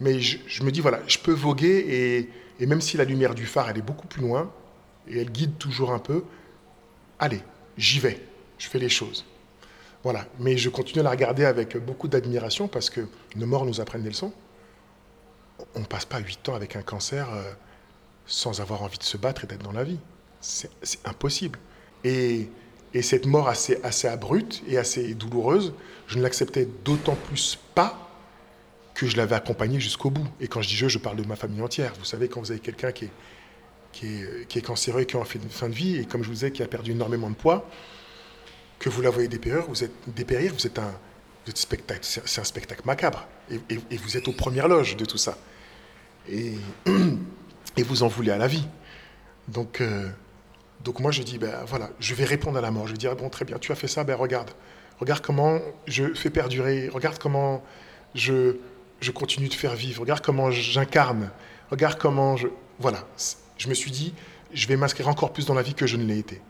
Mais 0.00 0.20
je, 0.20 0.62
me 0.62 0.70
dis, 0.70 0.80
voilà, 0.80 1.00
je 1.06 1.18
peux 1.18 1.32
voguer 1.32 1.68
et, 1.68 2.30
et, 2.60 2.66
même 2.66 2.80
si 2.80 2.96
la 2.96 3.04
lumière 3.04 3.34
du 3.34 3.46
phare, 3.46 3.70
elle 3.70 3.78
est 3.78 3.82
beaucoup 3.82 4.06
plus 4.06 4.20
loin, 4.20 4.52
et 5.08 5.20
elle 5.20 5.30
guide 5.30 5.56
toujours 5.58 5.92
un 5.92 5.98
peu, 5.98 6.24
allez, 7.18 7.40
j'y 7.78 7.98
vais, 7.98 8.20
je 8.58 8.68
fais 8.68 8.78
les 8.78 8.88
choses. 8.88 9.24
Voilà. 10.06 10.24
Mais 10.38 10.56
je 10.56 10.68
continue 10.68 11.00
à 11.00 11.02
la 11.02 11.10
regarder 11.10 11.44
avec 11.44 11.76
beaucoup 11.76 12.06
d'admiration 12.06 12.68
parce 12.68 12.90
que 12.90 13.08
nos 13.34 13.46
morts 13.46 13.66
nous 13.66 13.80
apprennent 13.80 14.04
des 14.04 14.10
leçons. 14.10 14.32
On 15.74 15.80
ne 15.80 15.84
passe 15.84 16.04
pas 16.04 16.20
huit 16.20 16.48
ans 16.48 16.54
avec 16.54 16.76
un 16.76 16.82
cancer 16.82 17.28
euh, 17.32 17.42
sans 18.24 18.60
avoir 18.60 18.82
envie 18.82 18.98
de 18.98 19.02
se 19.02 19.16
battre 19.16 19.42
et 19.42 19.46
d'être 19.48 19.64
dans 19.64 19.72
la 19.72 19.82
vie. 19.82 19.98
C'est 20.40 20.70
impossible. 21.04 21.58
Et, 22.04 22.48
cette 23.02 23.26
mort 23.26 23.48
assez, 23.48 23.78
assez 23.82 24.06
abrupte 24.06 24.62
et 24.68 24.78
assez 24.78 25.12
douloureuse, 25.14 25.74
je 26.06 26.16
ne 26.18 26.22
l'acceptais 26.22 26.68
d'autant 26.84 27.16
plus 27.16 27.58
pas 27.74 28.05
que 28.96 29.06
je 29.06 29.16
l'avais 29.18 29.34
accompagnée 29.34 29.78
jusqu'au 29.78 30.08
bout. 30.08 30.26
Et 30.40 30.48
quand 30.48 30.62
je 30.62 30.68
dis 30.68 30.74
je, 30.74 30.88
je 30.88 30.98
parle 30.98 31.16
de 31.16 31.24
ma 31.24 31.36
famille 31.36 31.60
entière. 31.60 31.92
Vous 31.98 32.06
savez, 32.06 32.28
quand 32.28 32.40
vous 32.40 32.50
avez 32.50 32.60
quelqu'un 32.60 32.92
qui 32.92 33.04
est, 33.04 33.10
qui, 33.92 34.06
est, 34.06 34.48
qui 34.48 34.58
est 34.58 34.62
cancéreux 34.62 35.02
et 35.02 35.06
qui 35.06 35.16
une 35.16 35.50
fin 35.50 35.68
de 35.68 35.74
vie, 35.74 35.96
et 35.96 36.06
comme 36.06 36.22
je 36.22 36.28
vous 36.28 36.34
disais, 36.34 36.50
qui 36.50 36.62
a 36.62 36.66
perdu 36.66 36.92
énormément 36.92 37.28
de 37.28 37.34
poids, 37.34 37.68
que 38.78 38.88
vous 38.88 39.02
la 39.02 39.10
voyez 39.10 39.28
dépérir, 39.28 39.66
vous 39.68 39.84
êtes 39.84 39.92
dépérir, 40.08 40.54
vous 40.54 40.66
êtes 40.66 40.78
un, 40.78 40.94
c'est 41.52 42.40
un 42.40 42.44
spectacle 42.44 42.82
macabre, 42.86 43.28
et, 43.50 43.96
vous 43.98 44.16
êtes 44.16 44.28
aux 44.28 44.32
premières 44.32 44.66
loges 44.66 44.96
de 44.96 45.04
tout 45.04 45.18
ça, 45.18 45.36
et, 46.30 46.54
et 47.76 47.82
vous 47.82 48.02
en 48.02 48.08
voulez 48.08 48.32
à 48.32 48.38
la 48.38 48.48
vie. 48.48 48.66
Donc, 49.48 49.82
euh, 49.82 50.08
donc 50.82 51.00
moi 51.00 51.10
je 51.10 51.22
dis, 51.22 51.36
ben 51.36 51.64
voilà, 51.66 51.90
je 52.00 52.14
vais 52.14 52.24
répondre 52.24 52.56
à 52.56 52.62
la 52.62 52.70
mort. 52.70 52.86
Je 52.86 52.92
vais 52.92 52.98
dire, 52.98 53.14
bon 53.14 53.28
très 53.28 53.44
bien, 53.44 53.58
tu 53.58 53.72
as 53.72 53.76
fait 53.76 53.88
ça, 53.88 54.04
ben 54.04 54.16
regarde, 54.16 54.50
regarde 55.00 55.20
comment 55.20 55.60
je 55.86 56.14
fais 56.14 56.30
perdurer, 56.30 56.88
regarde 56.88 57.18
comment 57.18 57.62
je, 58.14 58.56
je 59.00 59.10
continue 59.10 59.48
de 59.48 59.54
faire 59.54 59.74
vivre, 59.74 60.00
regarde 60.00 60.20
comment 60.20 60.50
j'incarne, 60.50 61.30
regarde 61.70 61.98
comment 61.98 62.36
je, 62.36 62.48
voilà. 62.78 63.04
Je 63.58 63.68
me 63.68 63.74
suis 63.74 63.90
dit, 63.90 64.14
je 64.52 64.66
vais 64.66 64.76
m'inscrire 64.76 65.08
encore 65.08 65.32
plus 65.32 65.46
dans 65.46 65.54
la 65.54 65.62
vie 65.62 65.74
que 65.74 65.86
je 65.86 65.96
ne 65.96 66.04
l'ai 66.04 66.18
été. 66.18 66.40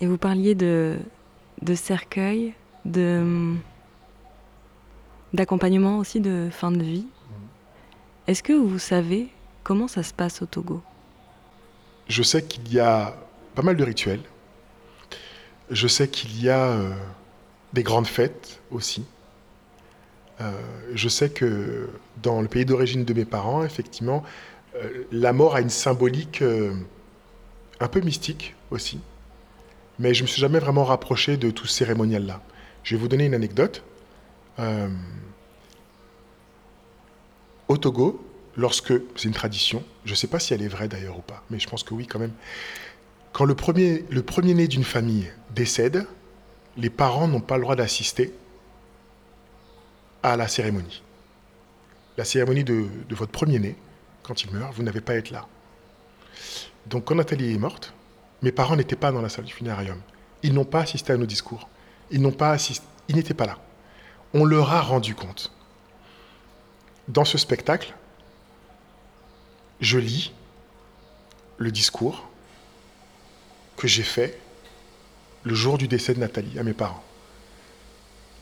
Et 0.00 0.06
vous 0.06 0.18
parliez 0.18 0.54
de, 0.54 0.98
de 1.62 1.74
cercueil, 1.74 2.54
de, 2.84 3.54
d'accompagnement 5.32 5.98
aussi 5.98 6.20
de 6.20 6.48
fin 6.50 6.70
de 6.70 6.82
vie. 6.82 7.06
Est-ce 8.26 8.42
que 8.42 8.52
vous 8.52 8.78
savez 8.78 9.28
comment 9.62 9.88
ça 9.88 10.02
se 10.02 10.12
passe 10.12 10.42
au 10.42 10.46
Togo? 10.46 10.82
Je 12.08 12.22
sais 12.22 12.42
qu'il 12.42 12.72
y 12.72 12.80
a 12.80 13.16
pas 13.54 13.62
mal 13.62 13.76
de 13.76 13.84
rituels. 13.84 14.22
Je 15.70 15.88
sais 15.88 16.08
qu'il 16.08 16.42
y 16.42 16.50
a 16.50 16.66
euh, 16.66 16.94
des 17.72 17.82
grandes 17.82 18.06
fêtes 18.06 18.60
aussi. 18.70 19.04
Euh, 20.40 20.52
je 20.94 21.08
sais 21.08 21.30
que 21.30 21.88
dans 22.22 22.40
le 22.42 22.48
pays 22.48 22.64
d'origine 22.64 23.04
de 23.04 23.14
mes 23.14 23.24
parents, 23.24 23.64
effectivement, 23.64 24.24
euh, 24.76 25.04
la 25.12 25.32
mort 25.32 25.54
a 25.54 25.60
une 25.60 25.70
symbolique 25.70 26.42
un 27.80 27.88
peu 27.88 28.00
mystique 28.00 28.54
aussi 28.70 29.00
mais 29.98 30.14
je 30.14 30.20
ne 30.20 30.24
me 30.24 30.28
suis 30.28 30.40
jamais 30.40 30.58
vraiment 30.58 30.84
rapproché 30.84 31.36
de 31.36 31.50
tout 31.50 31.66
ce 31.66 31.74
cérémonial-là. 31.74 32.40
Je 32.82 32.96
vais 32.96 33.00
vous 33.00 33.08
donner 33.08 33.26
une 33.26 33.34
anecdote. 33.34 33.82
Euh, 34.58 34.88
au 37.68 37.76
Togo, 37.76 38.24
lorsque, 38.56 38.92
c'est 39.16 39.28
une 39.28 39.34
tradition, 39.34 39.82
je 40.04 40.10
ne 40.10 40.16
sais 40.16 40.26
pas 40.26 40.38
si 40.38 40.54
elle 40.54 40.62
est 40.62 40.68
vraie 40.68 40.88
d'ailleurs 40.88 41.18
ou 41.18 41.22
pas, 41.22 41.42
mais 41.50 41.58
je 41.58 41.68
pense 41.68 41.82
que 41.82 41.94
oui 41.94 42.06
quand 42.06 42.18
même, 42.18 42.32
quand 43.32 43.44
le 43.44 43.54
premier, 43.54 44.04
le 44.10 44.22
premier 44.22 44.54
né 44.54 44.68
d'une 44.68 44.84
famille 44.84 45.32
décède, 45.54 46.06
les 46.76 46.90
parents 46.90 47.26
n'ont 47.26 47.40
pas 47.40 47.56
le 47.56 47.62
droit 47.62 47.76
d'assister 47.76 48.32
à 50.24 50.36
la 50.36 50.48
cérémonie. 50.48 51.02
La 52.16 52.24
cérémonie 52.24 52.64
de, 52.64 52.88
votre 53.10 53.30
premier-né, 53.30 53.76
quand 54.22 54.42
il 54.42 54.50
meurt, 54.50 54.74
vous 54.74 54.82
n'avez 54.82 55.02
pas 55.02 55.12
à 55.12 55.16
être 55.16 55.30
là. 55.30 55.46
Donc 56.86 57.04
quand 57.04 57.14
Nathalie 57.14 57.52
est 57.52 57.58
morte, 57.58 57.92
mes 58.40 58.50
parents 58.50 58.74
n'étaient 58.74 58.96
pas 58.96 59.12
dans 59.12 59.20
la 59.20 59.28
salle 59.28 59.44
du 59.44 59.52
funérarium. 59.52 60.00
Ils 60.42 60.54
n'ont 60.54 60.64
pas 60.64 60.80
assisté 60.80 61.12
à 61.12 61.18
nos 61.18 61.26
discours. 61.26 61.68
Ils 62.10 62.22
n'ont 62.22 62.32
pas 62.32 62.52
assisté. 62.52 62.86
Ils 63.08 63.16
n'étaient 63.16 63.34
pas 63.34 63.44
là. 63.44 63.58
On 64.32 64.46
leur 64.46 64.72
a 64.72 64.80
rendu 64.80 65.14
compte. 65.14 65.52
Dans 67.06 67.26
ce 67.26 67.36
spectacle, 67.36 67.94
je 69.80 69.98
lis 69.98 70.32
le 71.58 71.70
discours 71.70 72.28
que 73.76 73.86
j'ai 73.86 74.02
fait 74.02 74.40
le 75.42 75.54
jour 75.54 75.76
du 75.76 75.86
décès 75.86 76.14
de 76.14 76.20
Nathalie 76.20 76.58
à 76.58 76.62
mes 76.62 76.72
parents. 76.72 77.04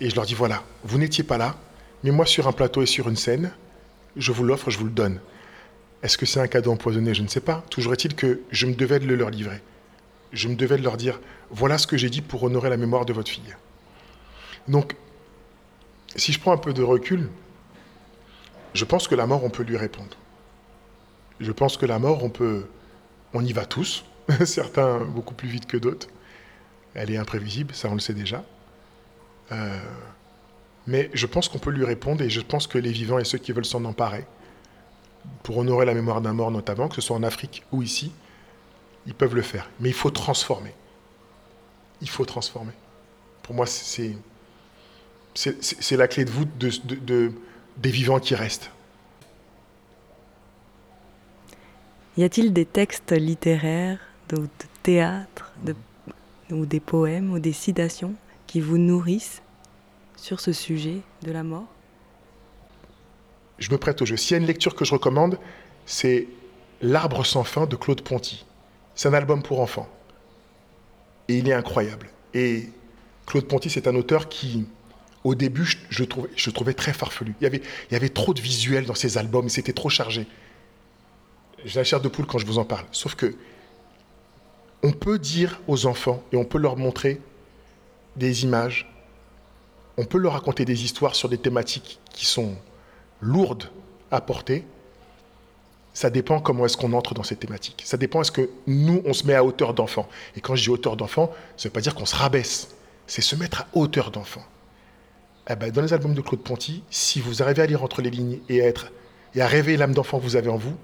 Et 0.01 0.11
je 0.11 0.15
leur 0.15 0.27
dis 0.27 0.35
voilà, 0.35 0.63
vous 0.85 0.99
n'étiez 0.99 1.25
pas 1.25 1.39
là, 1.39 1.57
mais 2.05 2.11
moi 2.11 2.27
sur 2.27 2.49
un 2.49 2.53
plateau 2.53 2.83
et 2.83 2.87
sur 2.87 3.09
une 3.09 3.17
scène, 3.17 3.53
je 4.17 4.33
vous 4.33 4.45
l'offre, 4.45 4.71
je 4.71 4.79
vous 4.79 4.87
le 4.87 4.91
donne. 4.91 5.21
Est-ce 6.03 6.19
que 6.19 6.27
c'est 6.27 6.41
un 6.41 6.49
cadeau 6.49 6.73
empoisonné? 6.73 7.15
Je 7.15 7.23
ne 7.23 7.29
sais 7.29 7.41
pas. 7.41 7.65
Toujours 7.71 7.93
est-il 7.93 8.15
que 8.15 8.41
je 8.51 8.67
me 8.67 8.75
devais 8.75 8.99
de 8.99 9.07
le 9.07 9.15
leur 9.15 9.31
livrer 9.31 9.63
je 10.33 10.49
me 10.49 10.55
devais 10.55 10.79
de 10.79 10.83
leur 10.83 10.97
dire, 10.97 11.21
voilà 11.51 11.79
ce 11.79 11.87
que 11.87 11.97
j'ai 11.97 12.11
dit 12.11 12.23
pour 12.23 12.43
honorer 12.43 12.71
la 12.71 12.77
mémoire 12.77 13.05
de 13.05 13.13
votre 13.13 13.31
fille. 13.31 13.55
Donc, 14.69 14.97
si 16.17 16.33
je 16.33 16.41
prends 16.41 16.53
un 16.53 16.59
peu 16.59 16.73
de 16.73 16.83
recul, 16.83 17.29
je 18.75 18.85
pense 18.85 19.09
que 19.09 19.15
la 19.15 19.27
mort, 19.27 19.45
on 19.45 19.51
peut 19.51 19.63
lui 19.63 19.77
répondre. 19.77 20.17
Je 21.41 21.53
pense 21.53 21.77
que 21.77 21.87
la 21.87 21.99
mort, 21.99 22.25
on 22.25 22.31
peut, 22.31 22.67
on 23.35 23.45
y 23.45 23.53
va 23.53 23.67
tous, 23.67 24.05
certains 24.45 24.99
beaucoup 24.99 25.35
plus 25.35 25.49
vite 25.49 25.67
que 25.67 25.77
d'autres. 25.77 26.09
Elle 26.95 27.11
est 27.11 27.17
imprévisible, 27.17 27.75
ça 27.75 27.89
on 27.91 27.95
le 27.95 28.01
sait 28.01 28.15
déjà. 28.15 28.45
Euh, 29.51 29.79
mais 30.87 31.11
je 31.15 31.27
pense 31.27 31.49
qu'on 31.49 31.59
peut 31.59 31.71
lui 31.71 31.85
répondre 31.85 32.23
et 32.23 32.31
je 32.31 32.41
pense 32.41 32.67
que 32.67 32.79
les 32.79 32.93
vivants 32.93 33.19
et 33.19 33.25
ceux 33.25 33.39
qui 33.39 33.53
veulent 33.53 33.65
s'en 33.65 33.85
emparer, 33.85 34.25
pour 35.43 35.59
honorer 35.59 35.87
la 35.87 35.95
mémoire 35.95 36.21
d'un 36.21 36.33
mort 36.33 36.51
notamment, 36.51 36.89
que 36.89 36.97
ce 36.97 37.01
soit 37.01 37.17
en 37.17 37.23
Afrique 37.23 37.65
ou 37.73 37.83
ici, 37.83 38.13
ils 39.07 39.15
peuvent 39.15 39.35
le 39.35 39.43
faire. 39.43 39.71
Mais 39.81 39.89
il 39.89 39.95
faut 39.95 40.11
transformer. 40.11 40.75
Il 42.01 42.09
faut 42.09 42.25
transformer. 42.25 42.73
Pour 43.43 43.55
moi, 43.55 43.67
c'est, 43.67 44.17
la 45.91 46.09
clé 46.09 46.25
de 46.25 46.31
voûte 46.31 46.59
de, 46.59 47.33
des 47.77 47.91
vivants 47.91 48.21
qui 48.21 48.35
restent. 48.35 48.71
Y 52.17 52.25
a-t-il 52.25 52.53
des 52.53 52.67
textes 52.67 53.13
littéraires, 53.13 53.99
de, 54.29 54.47
théâtre, 54.83 55.53
ou 56.51 56.67
des 56.67 56.81
poèmes, 56.81 57.33
ou 57.33 57.39
des 57.39 57.53
citations 57.53 58.15
qui 58.47 58.61
vous 58.61 58.79
nourrissent 58.79 59.42
sur 60.23 60.39
ce 60.39 60.53
sujet 60.53 61.01
de 61.23 61.33
la 61.33 61.43
mort 61.43 61.67
Je 63.59 63.73
me 63.73 63.77
prête 63.77 64.01
au 64.03 64.07
jeu. 64.07 64.17
S'il 64.17 64.37
y 64.37 64.39
a 64.39 64.41
une 64.41 64.47
lecture 64.47 64.77
que 64.77 64.85
je 64.85 64.93
recommande, 64.93 65.39
c'est 65.85 66.29
L'arbre 66.81 67.25
sans 67.25 67.45
fin 67.45 67.67
de 67.67 67.77
Claude 67.77 68.03
Ponty. 68.03 68.45
C'est 68.95 69.09
un 69.09 69.15
album 69.15 69.43
pour 69.43 69.61
enfants. 69.61 69.89
Et 71.29 71.39
il 71.39 71.49
est 71.49 71.53
incroyable. 71.53 72.09
Et 72.35 72.71
Claude 73.27 73.47
Ponty, 73.47 73.71
c'est 73.71 73.87
un 73.87 73.95
auteur 73.95 74.29
qui, 74.29 74.67
au 75.23 75.35
début, 75.35 75.69
je, 75.91 76.05
trouvais, 76.05 76.29
trouvais 76.53 76.75
très 76.75 76.93
farfelu. 76.93 77.35
Il 77.41 77.45
y, 77.45 77.47
avait, 77.47 77.63
il 77.91 77.93
y 77.93 77.97
avait 77.97 78.09
trop 78.09 78.35
de 78.35 78.41
visuels 78.41 78.85
dans 78.85 78.95
ses 78.95 79.19
albums, 79.19 79.49
c'était 79.49 79.73
trop 79.73 79.89
chargé. 79.89 80.27
J'ai 81.65 81.79
la 81.79 81.85
chair 81.85 82.01
de 82.01 82.09
poule 82.09 82.27
quand 82.27 82.39
je 82.39 82.47
vous 82.47 82.59
en 82.59 82.65
parle. 82.65 82.87
Sauf 82.91 83.15
que 83.15 83.35
on 84.83 84.93
peut 84.93 85.21
dire 85.21 85.61
aux 85.69 85.87
enfants 85.87 86.23
et 86.33 86.37
on 86.37 86.45
peut 86.45 86.59
leur 86.59 86.77
montrer 86.77 87.21
des 88.17 88.43
images 88.43 88.92
on 89.97 90.05
peut 90.05 90.19
leur 90.19 90.33
raconter 90.33 90.65
des 90.65 90.85
histoires 90.85 91.15
sur 91.15 91.29
des 91.29 91.39
thématiques 91.39 92.01
qui 92.13 92.27
sont 92.27 92.57
lourdes 93.21 93.71
à 94.11 94.21
porter. 94.21 94.65
Ça 95.95 96.09
dépend 96.09 96.41
comment 96.41 96.65
est-ce 96.65 96.77
qu'on 96.77 96.93
entre 96.95 97.15
dans 97.15 97.23
ces 97.23 97.37
thématiques. 97.37 97.83
Ça 97.85 97.97
dépend 97.97 98.23
est-ce 98.23 98.33
que 98.33 98.49
nous, 98.67 99.03
on 99.05 99.13
se 99.13 99.27
met 99.27 99.35
à 99.35 99.45
hauteur 99.45 99.75
d'enfant. 99.75 100.09
Et 100.37 100.41
quand 100.41 100.55
je 100.57 100.63
dis 100.63 100.71
hauteur 100.71 100.97
d'enfant, 100.97 101.31
ça 101.57 101.69
ne 101.69 101.71
veut 101.71 101.75
pas 101.75 101.81
dire 101.81 101.95
qu'on 101.95 102.07
se 102.07 102.17
rabaisse. 102.17 102.75
C'est 103.07 103.21
se 103.21 103.37
mettre 103.37 103.63
à 103.63 103.67
hauteur 103.75 104.11
d'enfant. 104.11 104.43
Eh 105.51 105.57
ben, 105.57 105.71
dans 105.71 105.83
les 105.83 105.93
albums 105.93 106.15
de 106.15 106.21
Claude 106.21 106.43
Ponty, 106.43 106.83
si 106.89 107.21
vous 107.21 107.43
arrivez 107.43 107.63
à 107.63 107.67
lire 107.67 107.83
entre 107.83 108.01
les 108.01 108.11
lignes 108.11 108.39
et 108.49 108.63
à, 108.63 108.67
être, 108.67 108.93
et 109.35 109.43
à 109.43 109.47
rêver 109.47 109.77
l'âme 109.77 109.93
d'enfant 109.93 110.19
que 110.19 110.25
vous 110.25 110.37
avez 110.37 110.49
en 110.49 110.57
vous, 110.57 110.77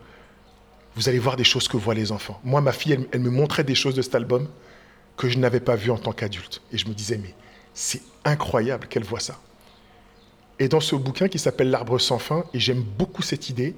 vous 0.97 1.09
allez 1.09 1.21
voir 1.21 1.37
des 1.37 1.45
choses 1.45 1.69
que 1.69 1.77
voient 1.77 1.95
les 1.95 2.11
enfants. 2.11 2.41
Moi, 2.43 2.61
ma 2.61 2.73
fille, 2.73 3.07
elle, 3.13 3.21
me 3.21 3.31
montrait 3.31 3.63
des 3.63 3.77
choses 3.77 3.95
de 3.95 4.03
cet 4.03 4.17
album 4.17 4.49
que 5.17 5.29
je 5.29 5.39
n'avais 5.39 5.61
pas 5.61 5.77
vues 5.77 5.93
en 5.93 5.99
tant 5.99 6.13
qu'adulte. 6.13 6.61
Et 6.73 6.79
je 6.79 6.89
me 6.89 6.93
disais, 6.93 7.19
mais 7.19 7.35
c'est 7.79 8.03
incroyable 8.25 8.89
qu'elle 8.89 9.05
voit 9.05 9.21
ça. 9.21 9.39
Et 10.59 10.67
dans 10.67 10.81
ce 10.81 10.97
bouquin 10.97 11.29
qui 11.29 11.39
s'appelle 11.39 11.71
L'arbre 11.71 12.01
sans 12.01 12.19
fin, 12.19 12.45
et 12.53 12.59
j'aime 12.59 12.83
beaucoup 12.83 13.23
cette 13.23 13.51
idée, 13.51 13.77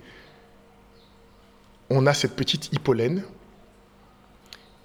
on 1.90 2.06
a 2.06 2.14
cette 2.14 2.34
petite 2.34 2.72
Hippolène, 2.72 3.24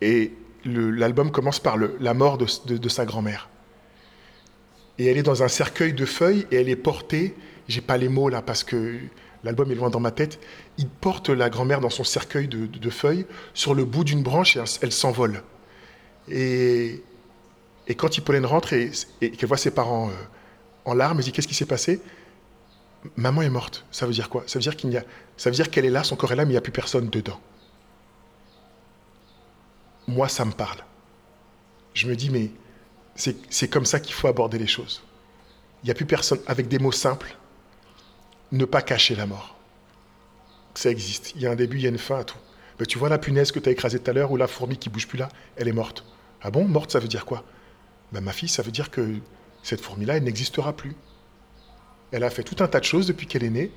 et 0.02 0.34
l'album 0.66 1.32
commence 1.32 1.62
par 1.62 1.78
la 1.78 2.14
mort 2.14 2.38
de, 2.38 2.76
de 2.76 2.90
sa 2.90 3.06
grand-mère. 3.06 3.48
Et 5.00 5.06
elle 5.06 5.18
est 5.18 5.24
dans 5.24 5.44
un 5.44 5.48
cercueil 5.48 5.94
de 5.94 6.06
feuilles, 6.06 6.46
et 6.52 6.58
elle 6.58 6.68
est 6.68 6.76
portée, 6.76 7.36
j'ai 7.70 7.80
pas 7.80 7.96
les 7.96 8.10
mots 8.10 8.28
là 8.28 8.42
parce 8.42 8.66
que 8.66 9.00
l'album 9.46 9.72
est 9.72 9.76
loin 9.76 9.90
dans 9.90 10.02
ma 10.02 10.12
tête, 10.12 10.42
il 10.78 10.90
porte 10.90 11.30
la 11.30 11.50
grand-mère 11.50 11.80
dans 11.80 11.90
son 11.90 12.04
cercueil 12.04 12.50
de, 12.50 12.90
feuilles 12.90 13.26
sur 13.54 13.76
le 13.76 13.86
bout 13.86 14.04
d'une 14.04 14.24
branche 14.24 14.58
et 14.58 14.64
elle 14.82 14.92
s'envole. 14.92 15.42
Et, 16.30 17.02
et, 17.88 17.96
quand 17.96 18.18
Hippolène 18.18 18.46
rentre 18.46 18.74
et, 18.74 18.92
qu'elle 19.20 19.48
voit 19.48 19.58
ses 19.58 19.72
parents 19.72 20.10
euh, 20.10 20.14
en 20.86 20.94
larmes, 20.94 21.20
elle 21.20 21.26
dit 21.26 21.32
Qu'est-ce 21.32 21.48
qui 21.48 21.56
s'est 21.56 21.66
passé? 21.66 22.02
Maman 23.16 23.44
est 23.44 23.50
morte. 23.50 23.86
Ça 23.92 24.06
veut 24.06 24.14
dire 24.14 24.30
quoi? 24.30 24.44
Ça 24.48 24.58
veut 24.58 24.64
dire 24.64 24.76
qu'il 24.76 24.92
y 24.92 24.98
a, 24.98 25.04
ça 25.38 25.50
veut 25.50 25.56
dire 25.56 25.70
qu'elle 25.70 25.86
est 25.86 25.92
là, 25.92 26.04
son 26.04 26.16
corps 26.16 26.32
est 26.32 26.36
là, 26.36 26.46
mais 26.46 26.52
il 26.52 26.54
n'y 26.54 26.58
a 26.58 26.62
plus 26.62 26.72
personne 26.72 27.10
dedans. 27.10 27.40
Moi, 30.08 30.28
ça 30.28 30.46
me 30.46 30.52
parle. 30.52 30.80
Je 31.94 32.08
me 32.08 32.16
dis 32.16 32.30
Mais 32.30 32.50
c'est 33.16 33.68
comme 33.70 33.86
ça 33.86 34.00
qu'il 34.00 34.14
faut 34.14 34.28
aborder 34.28 34.58
les 34.58 34.68
choses. 34.68 35.04
Il 35.84 35.88
n'y 35.88 35.92
a 35.92 35.96
plus 35.96 36.06
personne 36.06 36.40
avec 36.48 36.68
des 36.68 36.80
mots 36.80 36.92
simples 36.92 37.38
ne 38.52 38.66
pas 38.66 38.82
cacher 38.82 39.16
la 39.16 39.26
mort. 39.26 39.56
Ça 40.76 40.90
existe. 40.90 41.34
Il 41.36 41.42
y 41.42 41.48
a 41.48 41.52
un 41.52 41.56
début, 41.56 41.78
il 41.78 41.84
y 41.84 41.86
a 41.86 41.90
une 41.90 41.98
fin 41.98 42.20
à 42.20 42.24
tout. 42.24 42.38
Mais 42.80 42.86
tu 42.86 42.98
vois 42.98 43.10
la 43.10 43.18
punaise 43.18 43.52
que 43.52 43.60
tu 43.60 43.70
as 43.70 43.72
écrasée 43.72 44.00
tout 44.00 44.10
à 44.10 44.14
l'heure 44.14 44.32
ou 44.32 44.38
la 44.38 44.48
fourmi 44.48 44.78
qui 44.78 44.90
bouge 44.90 45.08
plus 45.08 45.18
là, 45.18 45.30
elle 45.56 45.68
est 45.68 45.74
morte. 45.74 46.04
Ah 46.42 46.52
bon, 46.52 46.66
morte, 46.66 46.92
ça 46.92 47.00
veut 47.00 47.08
dire 47.08 47.26
quoi? 47.26 47.44
Ben, 48.16 48.24
Ma 48.24 48.32
fille, 48.32 48.48
ça 48.48 48.64
veut 48.64 48.72
dire 48.72 48.92
que 48.92 49.20
cette 49.62 49.82
fourmi-là, 49.82 50.16
elle 50.16 50.24
n'existera 50.24 50.74
plus. 50.74 50.96
Elle 52.12 52.24
a 52.24 52.30
fait 52.30 52.44
tout 52.44 52.64
un 52.64 52.68
tas 52.68 52.80
de 52.80 52.86
choses 52.86 53.08
depuis 53.08 53.28
qu'elle 53.28 53.44
est 53.44 53.50
née, 53.50 53.72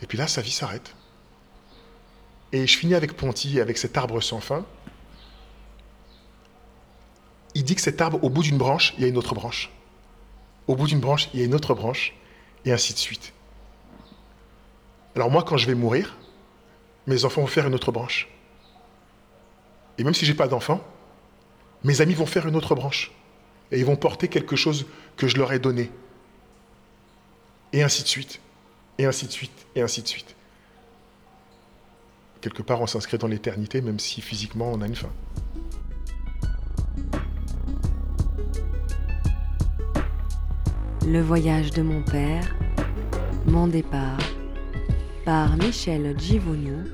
et 0.00 0.06
puis 0.06 0.16
là, 0.16 0.28
sa 0.28 0.40
vie 0.40 0.52
s'arrête. 0.52 0.94
Et 2.52 2.66
je 2.66 2.78
finis 2.78 2.94
avec 2.94 3.14
Ponty, 3.14 3.60
avec 3.60 3.78
cet 3.78 3.96
arbre 3.96 4.20
sans 4.20 4.40
fin. 4.40 4.64
Il 7.54 7.64
dit 7.64 7.74
que 7.74 7.80
cet 7.80 8.00
arbre, 8.00 8.22
au 8.22 8.30
bout 8.30 8.42
d'une 8.42 8.56
branche, 8.56 8.94
il 8.96 9.02
y 9.02 9.04
a 9.04 9.08
une 9.08 9.18
autre 9.18 9.34
branche. 9.34 9.70
Au 10.68 10.76
bout 10.76 10.86
d'une 10.86 11.00
branche, 11.00 11.28
il 11.34 11.40
y 11.40 11.42
a 11.42 11.46
une 11.46 11.54
autre 11.54 11.74
branche, 11.74 12.14
et 12.64 12.72
ainsi 12.72 12.92
de 12.92 12.98
suite. 12.98 13.32
Alors 15.16 15.30
moi, 15.30 15.42
quand 15.42 15.56
je 15.56 15.66
vais 15.66 15.74
mourir, 15.74 16.16
mes 17.08 17.24
enfants 17.24 17.40
vont 17.40 17.48
faire 17.48 17.66
une 17.66 17.74
autre 17.74 17.90
branche. 17.90 18.28
Et 19.98 20.04
même 20.04 20.14
si 20.14 20.24
j'ai 20.24 20.34
pas 20.34 20.46
d'enfants, 20.46 20.82
mes 21.82 22.00
amis 22.00 22.14
vont 22.14 22.26
faire 22.26 22.46
une 22.46 22.54
autre 22.54 22.76
branche. 22.76 23.10
Et 23.72 23.78
ils 23.78 23.86
vont 23.86 23.96
porter 23.96 24.28
quelque 24.28 24.54
chose 24.54 24.86
que 25.16 25.26
je 25.26 25.38
leur 25.38 25.52
ai 25.52 25.58
donné. 25.58 25.90
Et 27.72 27.82
ainsi 27.82 28.02
de 28.02 28.08
suite. 28.08 28.40
Et 28.98 29.06
ainsi 29.06 29.26
de 29.26 29.32
suite. 29.32 29.66
Et 29.74 29.80
ainsi 29.80 30.02
de 30.02 30.08
suite. 30.08 30.36
Quelque 32.42 32.62
part, 32.62 32.80
on 32.82 32.86
s'inscrit 32.86 33.18
dans 33.18 33.28
l'éternité, 33.28 33.80
même 33.80 33.98
si 33.98 34.20
physiquement, 34.20 34.70
on 34.72 34.82
a 34.82 34.86
une 34.86 34.94
fin. 34.94 35.10
Le 41.06 41.20
voyage 41.20 41.70
de 41.70 41.82
mon 41.82 42.02
père, 42.02 42.54
mon 43.46 43.66
départ 43.66 44.18
par 45.24 45.56
Michel 45.56 46.14
Givogno, 46.18 46.84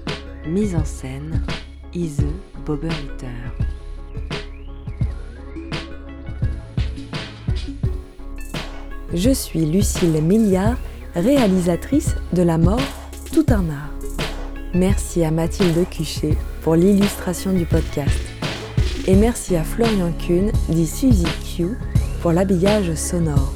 mise 0.46 0.76
en 0.76 0.84
scène 0.84 1.42
Ise 1.92 2.26
Boberlitter. 2.64 3.67
Je 9.14 9.30
suis 9.30 9.64
Lucille 9.64 10.22
Milliard, 10.22 10.76
réalisatrice 11.14 12.14
de 12.34 12.42
La 12.42 12.58
mort, 12.58 12.80
tout 13.32 13.46
un 13.48 13.70
art. 13.70 13.90
Merci 14.74 15.24
à 15.24 15.30
Mathilde 15.30 15.88
Cuchet 15.88 16.36
pour 16.60 16.74
l'illustration 16.74 17.54
du 17.54 17.64
podcast. 17.64 18.18
Et 19.06 19.14
merci 19.14 19.56
à 19.56 19.64
Florian 19.64 20.12
Kuhn, 20.12 20.52
dit 20.68 20.86
Suzy 20.86 21.24
Q, 21.56 21.68
pour 22.20 22.32
l'habillage 22.32 22.92
sonore. 22.94 23.54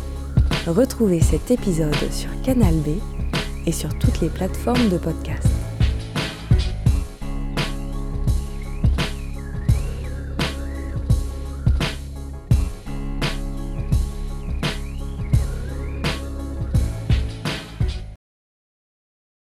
Retrouvez 0.67 1.21
cet 1.21 1.51
épisode 1.51 1.95
sur 2.11 2.31
Canal 2.43 2.75
B 2.77 2.89
et 3.67 3.73
sur 3.73 3.91
toutes 3.99 4.23
les 4.23 4.31
plateformes 4.31 4.89
de 4.89 4.97
podcast. 4.97 5.52